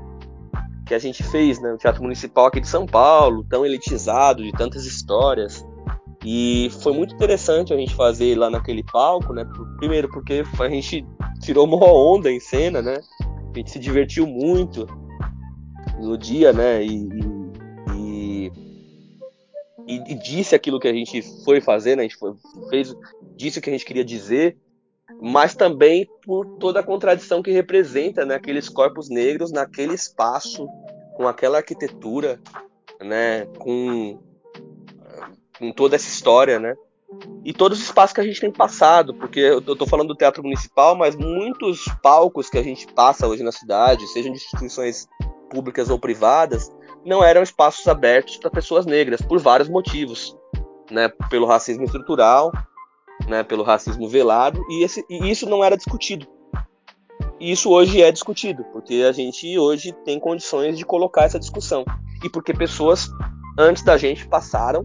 [0.86, 1.74] que a gente fez, né?
[1.74, 5.66] O Teatro Municipal aqui de São Paulo, tão elitizado, de tantas histórias.
[6.24, 9.46] E foi muito interessante a gente fazer lá naquele palco, né?
[9.78, 11.06] Primeiro porque a gente
[11.42, 13.00] tirou uma onda em cena, né?
[13.56, 14.86] A gente se divertiu muito
[16.00, 16.84] no dia, né?
[16.84, 17.10] E,
[17.96, 18.52] e,
[19.88, 22.04] e, e disse aquilo que a gente foi fazer, né?
[22.04, 22.34] A gente foi,
[22.70, 22.94] fez,
[23.36, 24.58] disse o que a gente queria dizer
[25.22, 30.68] mas também por toda a contradição que representa né, aqueles corpos negros naquele espaço,
[31.16, 32.40] com aquela arquitetura,
[33.02, 34.20] né, com,
[35.58, 36.76] com toda essa história, né?
[37.44, 40.42] E todos os espaços que a gente tem passado, porque eu estou falando do Teatro
[40.42, 45.08] Municipal, mas muitos palcos que a gente passa hoje na cidade, sejam de instituições
[45.50, 46.72] públicas ou privadas,
[47.06, 50.36] não eram espaços abertos para pessoas negras, por vários motivos.
[50.90, 51.08] Né?
[51.30, 52.52] Pelo racismo estrutural,
[53.28, 53.44] né?
[53.44, 56.28] pelo racismo velado, e, esse, e isso não era discutido.
[57.40, 61.86] E isso hoje é discutido, porque a gente hoje tem condições de colocar essa discussão.
[62.24, 63.08] E porque pessoas
[63.58, 64.84] antes da gente passaram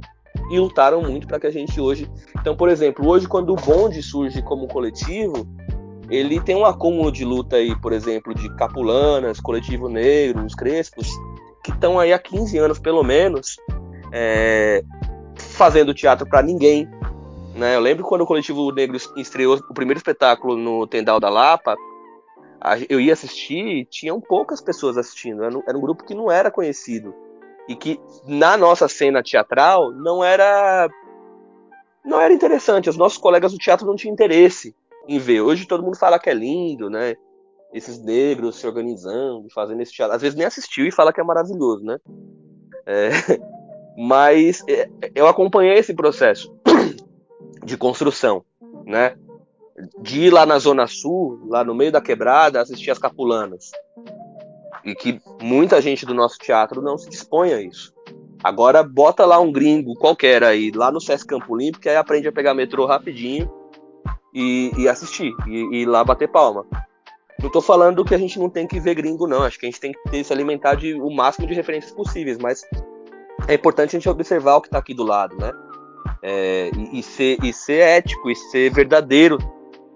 [0.51, 2.11] e lutaram muito para que a gente hoje.
[2.39, 5.47] Então, por exemplo, hoje quando o bonde surge como coletivo,
[6.11, 11.09] ele tem um acúmulo de luta aí, por exemplo, de capulanas, coletivo negro, os crespos,
[11.63, 13.57] que estão aí há 15 anos pelo menos,
[14.13, 14.83] é,
[15.37, 16.89] fazendo teatro para ninguém.
[17.55, 17.77] Né?
[17.77, 21.77] Eu lembro quando o coletivo negro estreou o primeiro espetáculo no Tendal da Lapa,
[22.89, 25.45] eu ia assistir e tinham poucas pessoas assistindo.
[25.45, 27.15] Era um grupo que não era conhecido
[27.71, 30.91] e que na nossa cena teatral não era
[32.05, 32.91] não era interessante.
[32.91, 34.75] Os nossos colegas do teatro não tinham interesse
[35.07, 35.41] em ver.
[35.41, 37.15] Hoje todo mundo fala que é lindo, né?
[37.73, 40.17] Esses negros se organizando, fazendo esse teatro.
[40.17, 41.99] Às vezes nem assistiu e fala que é maravilhoso, né?
[42.85, 43.11] É...
[43.97, 46.53] Mas é, eu acompanhei esse processo
[47.65, 48.45] de construção,
[48.85, 49.15] né?
[50.01, 53.71] De ir lá na Zona Sul, lá no meio da quebrada, assistir as capulanas.
[54.85, 57.93] E que muita gente do nosso teatro não se dispõe a isso.
[58.43, 62.27] Agora bota lá um gringo qualquer aí, lá no Sesc Campo Limpo, que aí aprende
[62.27, 63.51] a pegar metrô rapidinho
[64.35, 66.65] e, e assistir, e, e lá bater palma.
[67.43, 69.43] Não tô falando que a gente não tem que ver gringo, não.
[69.43, 72.63] Acho que a gente tem que se alimentar de o máximo de referências possíveis, mas
[73.49, 75.53] é importante a gente observar o que está aqui do lado, né?
[76.23, 79.39] É, e, e, ser, e ser ético e ser verdadeiro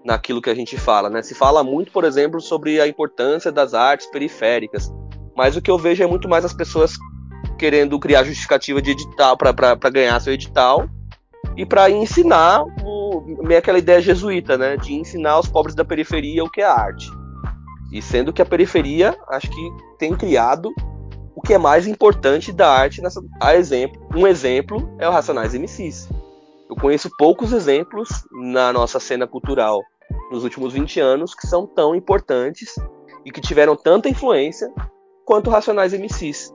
[0.05, 1.23] naquilo que a gente fala, né?
[1.23, 4.93] Se fala muito, por exemplo, sobre a importância das artes periféricas,
[5.35, 6.93] mas o que eu vejo é muito mais as pessoas
[7.57, 10.87] querendo criar justificativa de edital para ganhar seu edital
[11.57, 14.77] e para ensinar o, meio aquela ideia jesuíta, né?
[14.77, 17.09] De ensinar os pobres da periferia o que é arte.
[17.91, 20.71] E sendo que a periferia, acho que tem criado
[21.35, 25.53] o que é mais importante da arte nessa a exemplo um exemplo é o Racionais
[25.53, 26.07] MCs
[26.69, 29.81] eu conheço poucos exemplos na nossa cena cultural
[30.31, 32.75] nos últimos 20 anos que são tão importantes
[33.23, 34.71] e que tiveram tanta influência
[35.25, 36.53] quanto Racionais MCs.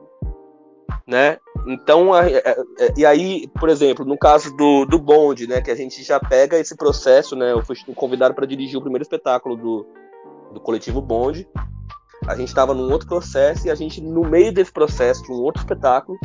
[1.07, 1.39] Né?
[1.67, 2.11] Então,
[2.97, 6.59] e aí, por exemplo, no caso do, do Bond, né, que a gente já pega
[6.59, 9.87] esse processo, né, eu fui convidado para dirigir o primeiro espetáculo do,
[10.55, 11.49] do coletivo Bond.
[12.27, 15.43] A gente estava num outro processo e a gente, no meio desse processo, de um
[15.43, 16.19] outro espetáculo,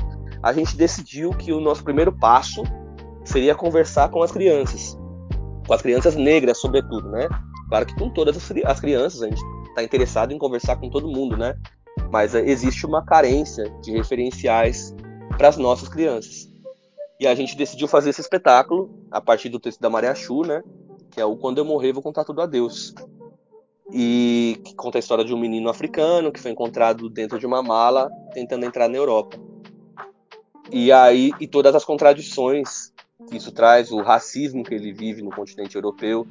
[0.43, 2.61] a gente decidiu que o nosso primeiro passo
[3.23, 4.97] seria conversar com as crianças
[5.65, 7.27] com as crianças negras, sobretudo, né?
[7.69, 11.35] Claro que com todas as crianças, a gente está interessado em conversar com todo mundo,
[11.35, 11.57] né?
[12.11, 14.95] Mas eh, existe uma carência de referenciais
[15.37, 16.49] para as nossas crianças.
[17.19, 20.61] E a gente decidiu fazer esse espetáculo a partir do texto da Maria Chu, né?
[21.11, 22.93] Que é o Quando Eu Morrer Vou Contar Tudo a Deus.
[23.91, 27.61] E que conta a história de um menino africano que foi encontrado dentro de uma
[27.63, 29.37] mala tentando entrar na Europa.
[30.71, 32.91] E aí, e todas as contradições
[33.29, 36.27] que isso traz, o racismo que ele vive no continente europeu,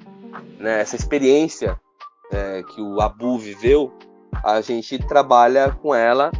[0.59, 0.81] né?
[0.81, 1.79] essa experiência
[2.33, 3.93] é, que o Abu viveu,
[4.45, 6.31] a gente trabalha com ela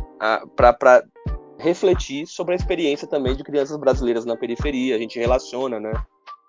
[0.57, 1.05] para
[1.59, 4.97] refletir sobre a experiência também de crianças brasileiras na periferia.
[4.97, 5.93] A gente relaciona, né?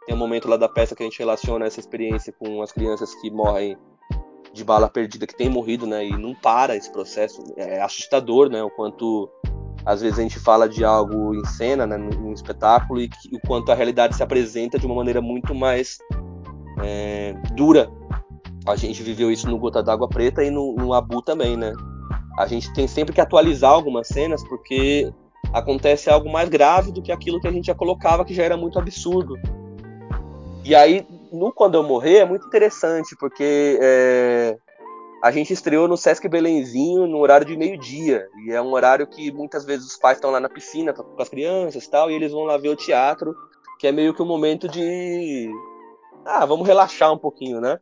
[0.05, 3.13] Tem um momento lá da peça que a gente relaciona essa experiência com as crianças
[3.15, 3.77] que morrem
[4.53, 6.05] de bala perdida, que têm morrido, né?
[6.05, 7.43] E não para esse processo.
[7.57, 8.63] É assustador, né?
[8.63, 9.29] O quanto
[9.85, 13.39] às vezes a gente fala de algo em cena, né, num espetáculo, e, que, o
[13.45, 15.99] quanto a realidade se apresenta de uma maneira muito mais
[16.81, 17.89] é, dura.
[18.65, 21.71] A gente viveu isso no Gota d'Água Preta e no, no Abu também, né?
[22.37, 25.13] A gente tem sempre que atualizar algumas cenas porque
[25.53, 28.57] acontece algo mais grave do que aquilo que a gente já colocava, que já era
[28.57, 29.35] muito absurdo.
[30.63, 34.57] E aí, no Quando Eu Morrer, é muito interessante, porque é,
[35.25, 38.29] a gente estreou no Sesc Belenzinho no horário de meio-dia.
[38.45, 41.27] E é um horário que muitas vezes os pais estão lá na piscina com as
[41.27, 43.35] crianças e tal, e eles vão lá ver o teatro,
[43.79, 45.49] que é meio que um momento de.
[46.23, 47.79] Ah, vamos relaxar um pouquinho, né?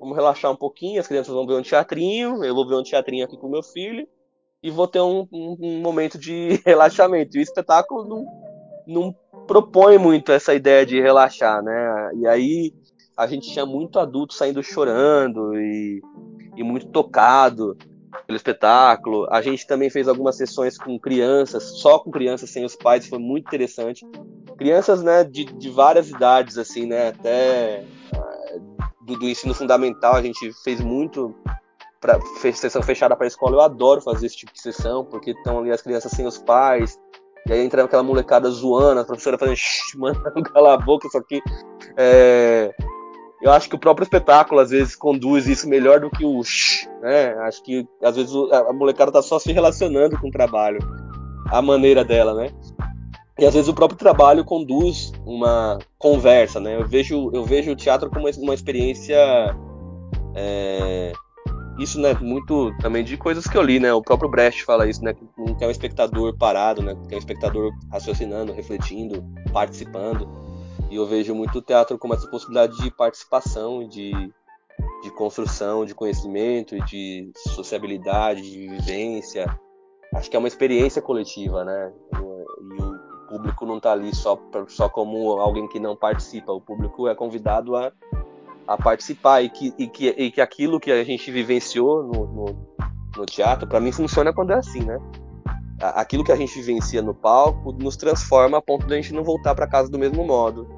[0.00, 3.24] Vamos relaxar um pouquinho, as crianças vão ver um teatrinho, eu vou ver um teatrinho
[3.24, 4.04] aqui com meu filho,
[4.60, 7.36] e vou ter um, um, um momento de relaxamento.
[7.36, 8.26] E o espetáculo não,
[8.84, 9.14] não
[9.46, 12.10] propõe muito essa ideia de relaxar, né?
[12.16, 12.74] E aí
[13.16, 16.02] a gente tinha muito adulto saindo chorando e
[16.60, 17.76] e muito tocado
[18.26, 19.26] pelo espetáculo.
[19.30, 23.18] A gente também fez algumas sessões com crianças, só com crianças sem os pais, foi
[23.18, 24.06] muito interessante.
[24.58, 27.84] Crianças, né, de, de várias idades, assim, né, até
[28.14, 28.60] uh,
[29.00, 31.34] do, do, ensino fundamental, a gente fez muito
[31.98, 32.20] para
[32.54, 33.56] sessão fechada para a escola.
[33.56, 36.98] Eu adoro fazer esse tipo de sessão, porque estão ali as crianças sem os pais,
[37.48, 39.56] e aí entra aquela molecada zoando, a professora fazendo,
[39.96, 41.40] mandando calar a boca, isso aqui.
[41.96, 42.70] É
[43.42, 46.88] eu acho que o próprio espetáculo às vezes conduz isso melhor do que o shh,
[47.00, 47.34] né?
[47.40, 50.78] Acho que às vezes a molecada tá só se relacionando com o trabalho,
[51.50, 52.50] a maneira dela, né?
[53.38, 56.76] E às vezes o próprio trabalho conduz uma conversa, né?
[56.76, 59.16] Eu vejo, eu vejo o teatro como uma experiência
[60.34, 61.12] é,
[61.80, 63.92] isso, né, muito também de coisas que eu li, né?
[63.92, 65.14] O próprio Brecht fala isso, né?
[65.14, 66.94] Que não um espectador parado, né?
[67.08, 70.28] Quer um espectador raciocinando, refletindo, participando.
[70.90, 74.10] E eu vejo muito o teatro como essa possibilidade de participação, de,
[75.02, 79.46] de construção, de conhecimento, de sociabilidade, de vivência.
[80.12, 81.92] Acho que é uma experiência coletiva, né?
[82.12, 84.36] E o público não está ali só,
[84.66, 86.52] só como alguém que não participa.
[86.52, 87.92] O público é convidado a,
[88.66, 92.66] a participar e que, e, que, e que aquilo que a gente vivenciou no, no,
[93.16, 94.98] no teatro, para mim funciona quando é assim, né?
[95.80, 99.24] Aquilo que a gente vivencia no palco nos transforma a ponto de a gente não
[99.24, 100.68] voltar para casa do mesmo modo.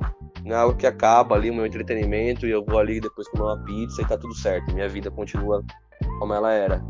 [0.44, 3.44] Não é algo que acaba ali o meu entretenimento e eu vou ali depois comer
[3.44, 4.72] uma pizza e tá tudo certo.
[4.72, 5.62] Minha vida continua
[6.18, 6.84] como ela era.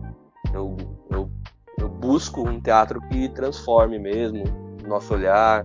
[0.54, 0.76] Eu,
[1.10, 1.30] eu,
[1.78, 4.44] eu busco um teatro que transforme mesmo
[4.84, 5.64] o nosso olhar,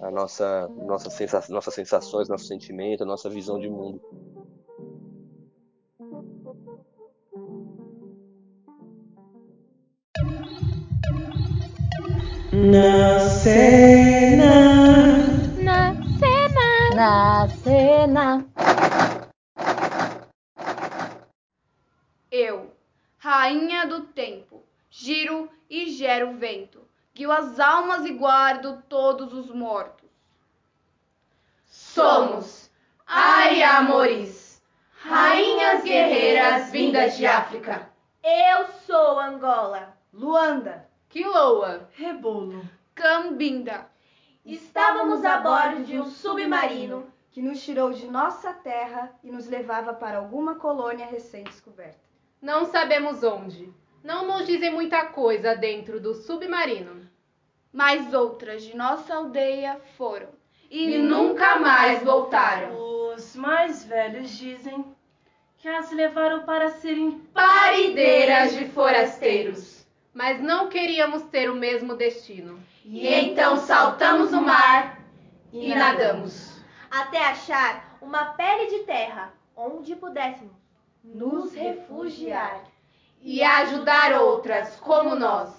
[0.00, 4.00] a nossa, nossa sensa, nossas sensações, nosso sentimento, a nossa visão de mundo.
[12.50, 14.46] Na cena.
[15.58, 16.94] Na cena.
[16.94, 18.46] Na cena.
[22.30, 22.74] Eu,
[23.18, 26.80] rainha do tempo, giro e gero vento,
[27.14, 30.08] guio as almas e guardo todos os mortos.
[31.66, 32.70] Somos
[33.06, 34.62] Aria Amoris,
[35.02, 37.90] rainhas guerreiras vindas de África.
[38.24, 39.94] Eu sou Angola.
[40.10, 42.62] Luanda, Quiloa, Rebolo,
[42.94, 43.86] Cambinda.
[44.44, 49.94] Estávamos a bordo de um submarino que nos tirou de nossa terra e nos levava
[49.94, 51.98] para alguma colônia recém-descoberta.
[52.42, 53.72] Não sabemos onde.
[54.04, 57.08] Não nos dizem muita coisa dentro do submarino.
[57.72, 60.28] Mas outras de nossa aldeia foram
[60.70, 62.76] e, e nunca mais voltaram.
[63.14, 64.84] Os mais velhos dizem
[65.56, 69.77] que as levaram para serem parideiras de forasteiros.
[70.18, 72.58] Mas não queríamos ter o mesmo destino.
[72.84, 75.00] E então saltamos no mar
[75.52, 76.60] e nadamos
[76.90, 80.56] até achar uma pele de terra onde pudéssemos
[81.04, 82.64] nos refugiar
[83.22, 85.54] e ajudar outras como nós.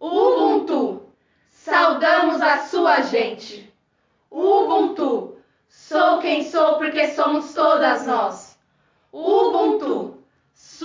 [0.00, 1.06] Ubuntu,
[1.48, 3.72] saudamos a sua gente.
[4.28, 5.36] Ubuntu,
[5.68, 8.58] sou quem sou porque somos todas nós.
[9.12, 10.15] Ubuntu,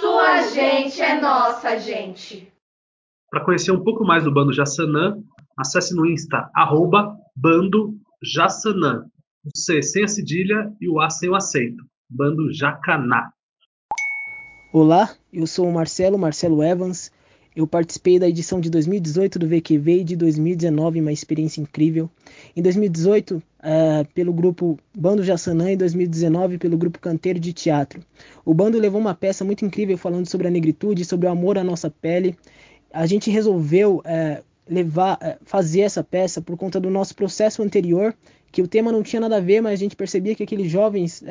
[0.01, 2.51] sua gente é nossa gente.
[3.29, 5.15] Para conhecer um pouco mais do Bando Jassanã,
[5.55, 7.93] acesse no Insta, arroba Bando
[8.23, 9.05] Jassanã.
[9.45, 11.85] O C sem a cedilha e o A sem o aceito.
[12.09, 13.31] Bando Jacaná.
[14.73, 17.11] Olá, eu sou o Marcelo, Marcelo Evans.
[17.55, 22.09] Eu participei da edição de 2018 do VQV e de 2019, uma experiência incrível.
[22.55, 28.01] Em 2018, uh, eh, pelo grupo Bando Jassanã, em 2019, pelo grupo Canteiro de Teatro.
[28.43, 31.63] O bando levou uma peça muito incrível falando sobre a negritude, sobre o amor à
[31.63, 32.35] nossa pele.
[32.91, 38.15] A gente resolveu uh, levar, uh, fazer essa peça por conta do nosso processo anterior,
[38.51, 41.23] que o tema não tinha nada a ver, mas a gente percebia que aqueles jovens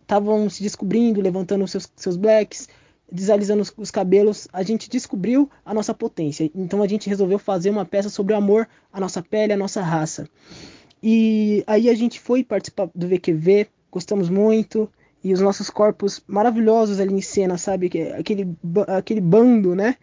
[0.00, 2.68] estavam se descobrindo, levantando seus, seus blacks,
[3.10, 6.50] desalisando os, cabelos, a gente descobriu a nossa potência.
[6.54, 9.82] Então a gente resolveu fazer uma peça sobre o amor à nossa pele, à nossa
[9.82, 10.28] raça.
[11.02, 14.88] E aí a gente foi participar do VQV, gostamos muito,
[15.22, 17.90] e os nossos corpos maravilhosos ali em cena, sabe?
[18.18, 18.48] Aquele,
[18.88, 19.96] aquele bando, né?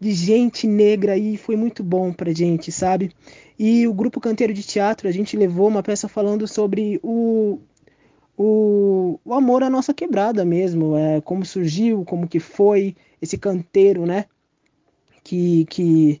[0.00, 3.12] De gente negra aí, foi muito bom pra gente, sabe?
[3.58, 7.58] E o grupo Canteiro de Teatro, a gente levou uma peça falando sobre o,
[8.36, 14.06] o, o amor à nossa quebrada mesmo, é, como surgiu, como que foi esse canteiro,
[14.06, 14.26] né?
[15.24, 16.20] Que, que,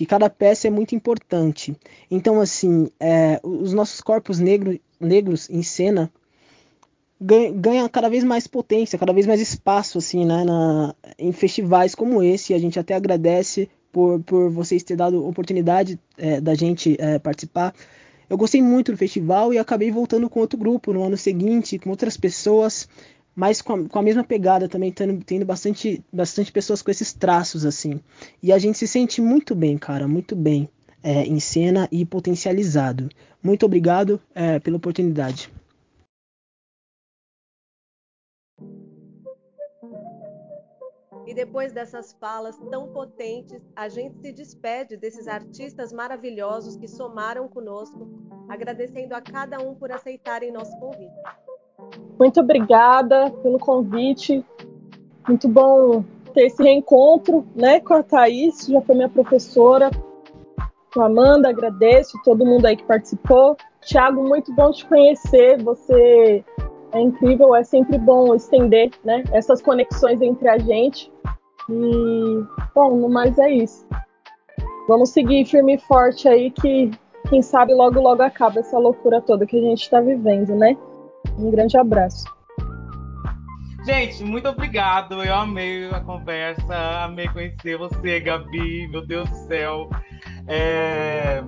[0.00, 1.76] que cada peça é muito importante.
[2.10, 6.10] Então, assim, é, os nossos corpos negro, negros em cena
[7.20, 10.42] ganha cada vez mais potência, cada vez mais espaço, assim, né?
[10.42, 12.54] Na, em festivais como esse.
[12.54, 17.74] A gente até agradece por, por vocês terem dado oportunidade é, da gente é, participar.
[18.30, 21.90] Eu gostei muito do festival e acabei voltando com outro grupo no ano seguinte, com
[21.90, 22.88] outras pessoas,
[23.40, 27.10] mas com a, com a mesma pegada também, tendo, tendo bastante, bastante pessoas com esses
[27.14, 27.98] traços assim.
[28.42, 30.68] E a gente se sente muito bem, cara, muito bem
[31.02, 33.08] é, em cena e potencializado.
[33.42, 35.50] Muito obrigado é, pela oportunidade.
[41.26, 47.48] E depois dessas falas tão potentes, a gente se despede desses artistas maravilhosos que somaram
[47.48, 48.06] conosco,
[48.50, 51.49] agradecendo a cada um por aceitarem nosso convite.
[52.18, 54.44] Muito obrigada pelo convite.
[55.26, 56.04] Muito bom
[56.34, 59.90] ter esse reencontro né, com a Thaís, já foi minha professora.
[60.92, 63.56] Com a Amanda, agradeço todo mundo aí que participou.
[63.80, 65.62] Tiago, muito bom te conhecer.
[65.62, 66.44] Você
[66.92, 71.12] é incrível, é sempre bom estender né, essas conexões entre a gente.
[71.68, 73.86] E, bom, no mais é isso.
[74.88, 76.90] Vamos seguir firme e forte aí que,
[77.28, 80.76] quem sabe, logo, logo acaba essa loucura toda que a gente está vivendo, né?
[81.38, 82.24] Um grande abraço.
[83.84, 85.22] Gente, muito obrigado.
[85.24, 88.86] Eu amei a conversa, amei conhecer você, Gabi.
[88.88, 89.88] Meu Deus do céu.
[90.46, 91.42] É...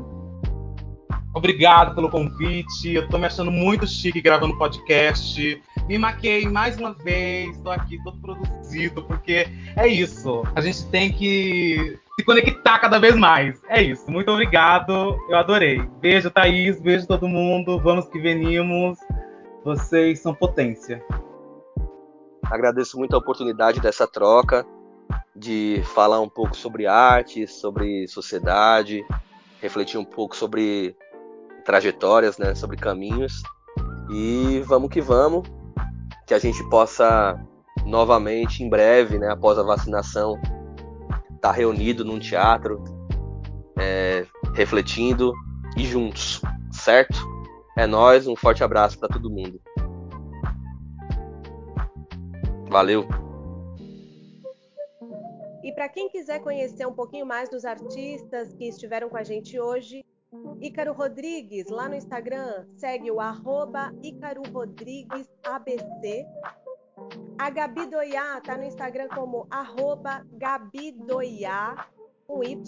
[1.35, 2.95] Obrigado pelo convite.
[2.95, 5.63] Eu tô me achando muito chique gravando podcast.
[5.89, 7.59] Me maquei mais uma vez.
[7.59, 10.43] Tô aqui todo produzido, porque é isso.
[10.55, 13.61] A gente tem que se conectar cada vez mais.
[13.69, 14.11] É isso.
[14.11, 15.19] Muito obrigado.
[15.29, 15.83] Eu adorei.
[16.01, 16.81] Beijo, Thaís.
[16.81, 17.79] Beijo todo mundo.
[17.79, 18.99] Vamos que venimos.
[19.65, 21.05] Vocês são potência.
[22.45, 24.67] Agradeço muito a oportunidade dessa troca,
[25.37, 29.05] de falar um pouco sobre arte, sobre sociedade,
[29.61, 30.97] refletir um pouco sobre
[31.65, 33.41] trajetórias, né, sobre caminhos.
[34.11, 35.49] E vamos que vamos,
[36.27, 37.41] que a gente possa
[37.87, 40.41] novamente, em breve, né, após a vacinação,
[41.35, 42.83] estar tá reunido num teatro,
[43.79, 45.33] é, refletindo
[45.77, 46.43] e juntos,
[46.73, 47.32] certo?
[47.77, 49.61] É nós, um forte abraço para todo mundo.
[52.69, 53.07] Valeu.
[55.63, 59.59] E para quem quiser conhecer um pouquinho mais dos artistas que estiveram com a gente
[59.61, 60.05] hoje,
[60.61, 66.27] Ícaro Rodrigues, lá no Instagram, segue o arroba Ícaro Rodrigues ABC.
[67.39, 71.87] A Gabi Doiá tá no Instagram como arroba Gabi Doiá,
[72.27, 72.63] com Y.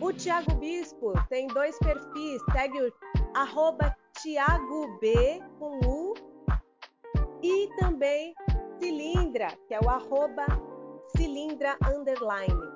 [0.00, 2.92] O Tiago Bispo tem dois perfis, segue o
[3.34, 6.14] arroba Tiago B com U
[7.42, 8.34] e também
[8.78, 10.46] Cilindra, que é o arroba
[11.16, 12.70] Cilindra Underline.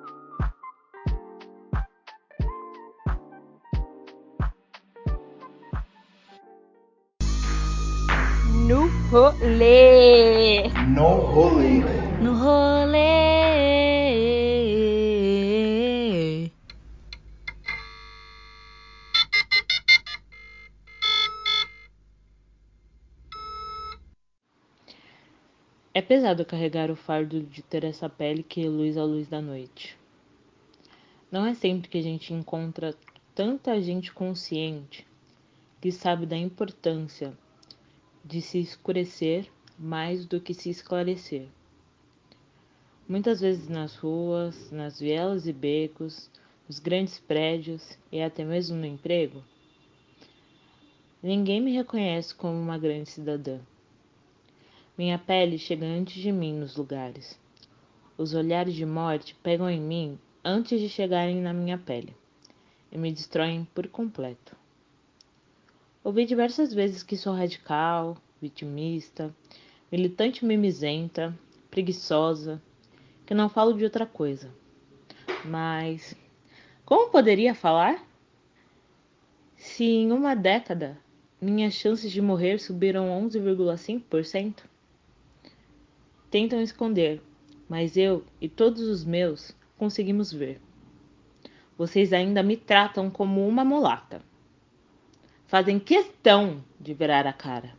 [8.67, 10.69] No rolê.
[10.87, 11.83] No rolê.
[12.19, 13.24] No rolê.
[25.97, 29.97] É pesado carregar o fardo de ter essa pele que reluz a luz da noite.
[31.31, 32.93] Não é sempre que a gente encontra
[33.33, 35.07] tanta gente consciente
[35.79, 37.33] que sabe da importância
[38.25, 41.47] de se escurecer mais do que se esclarecer.
[43.07, 46.29] Muitas vezes nas ruas, nas vielas e becos,
[46.67, 49.41] nos grandes prédios e até mesmo no emprego,
[51.23, 53.61] ninguém me reconhece como uma grande cidadã.
[54.97, 57.37] Minha pele chega antes de mim nos lugares.
[58.17, 62.15] Os olhares de morte pegam em mim antes de chegarem na minha pele
[62.89, 64.55] e me destroem por completo.
[66.01, 69.35] Ouvi diversas vezes que sou radical, vitimista,
[69.91, 71.37] militante mimizenta,
[71.69, 72.61] preguiçosa,
[73.25, 74.49] que não falo de outra coisa.
[75.43, 76.15] Mas
[76.85, 78.01] como poderia falar?
[79.57, 80.97] Se em uma década
[81.41, 84.63] minhas chances de morrer subiram 11,5%?
[86.35, 87.21] Tentam esconder,
[87.69, 90.59] mas eu e todos os meus conseguimos ver.
[91.77, 94.21] Vocês ainda me tratam como uma mulata.
[95.47, 97.73] Fazem questão de virar a cara.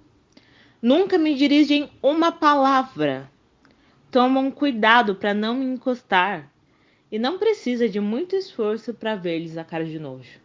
[0.80, 3.30] Nunca me dirigem uma palavra.
[4.10, 6.50] Tomam cuidado para não me encostar.
[7.12, 10.40] E não precisa de muito esforço para ver-lhes a cara de nojo.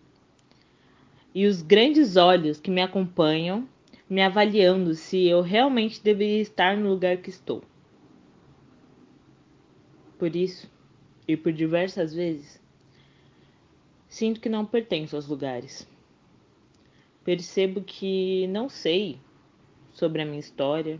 [1.33, 3.65] E os grandes olhos que me acompanham,
[4.09, 7.63] me avaliando se eu realmente deveria estar no lugar que estou.
[10.21, 10.69] Por isso,
[11.27, 12.61] e por diversas vezes,
[14.07, 15.87] sinto que não pertenço aos lugares.
[17.23, 19.17] Percebo que não sei
[19.91, 20.99] sobre a minha história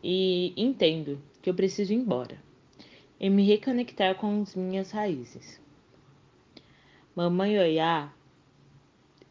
[0.00, 2.40] e entendo que eu preciso ir embora
[3.18, 5.60] e me reconectar com as minhas raízes.
[7.16, 8.14] Mamãe Oiá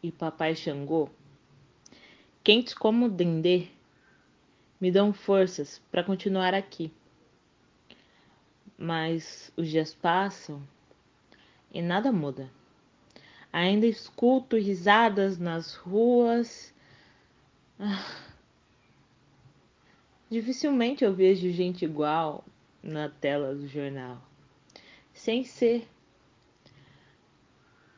[0.02, 1.08] e Papai Xangô,
[2.44, 3.68] quentes como dendê,
[4.78, 6.92] me dão forças para continuar aqui
[8.82, 10.60] mas os dias passam
[11.72, 12.50] e nada muda.
[13.52, 16.74] Ainda escuto risadas nas ruas.
[17.78, 18.04] Ah.
[20.28, 22.44] Dificilmente eu vejo gente igual
[22.82, 24.20] na tela do jornal,
[25.12, 25.86] sem ser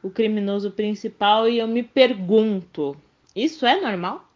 [0.03, 2.95] o criminoso principal, e eu me pergunto:
[3.35, 4.28] isso é normal?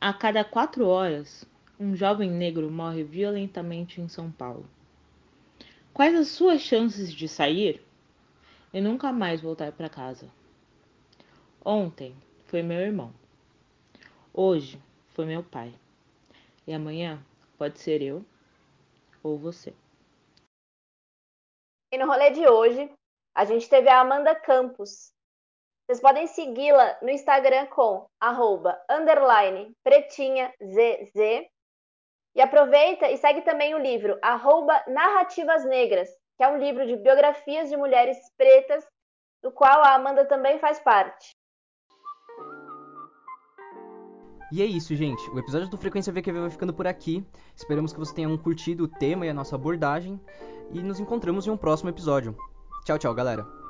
[0.00, 1.44] A cada quatro horas,
[1.78, 4.68] um jovem negro morre violentamente em São Paulo.
[5.92, 7.82] Quais as suas chances de sair
[8.72, 10.30] e nunca mais voltar para casa?
[11.64, 12.14] Ontem
[12.44, 13.12] foi meu irmão.
[14.32, 15.74] Hoje foi meu pai.
[16.66, 17.24] E amanhã
[17.58, 18.24] pode ser eu
[19.22, 19.74] ou você.
[21.92, 22.90] E no rolê de hoje,
[23.34, 25.12] a gente teve a Amanda Campos.
[25.86, 28.76] Vocês podem segui-la no Instagram com arroba,
[29.84, 30.56] pretinhazz.
[32.36, 34.18] E aproveita e segue também o livro
[34.88, 36.06] Narrativas Negras,
[36.36, 38.86] que é um livro de biografias de mulheres pretas,
[39.42, 41.30] do qual a Amanda também faz parte.
[44.52, 45.28] E é isso, gente.
[45.30, 47.26] O episódio do Frequência VQV vai ficando por aqui.
[47.56, 50.20] Esperamos que vocês tenham curtido o tema e a nossa abordagem.
[50.72, 52.36] E nos encontramos em um próximo episódio.
[52.84, 53.65] Tchau, tchau, galera.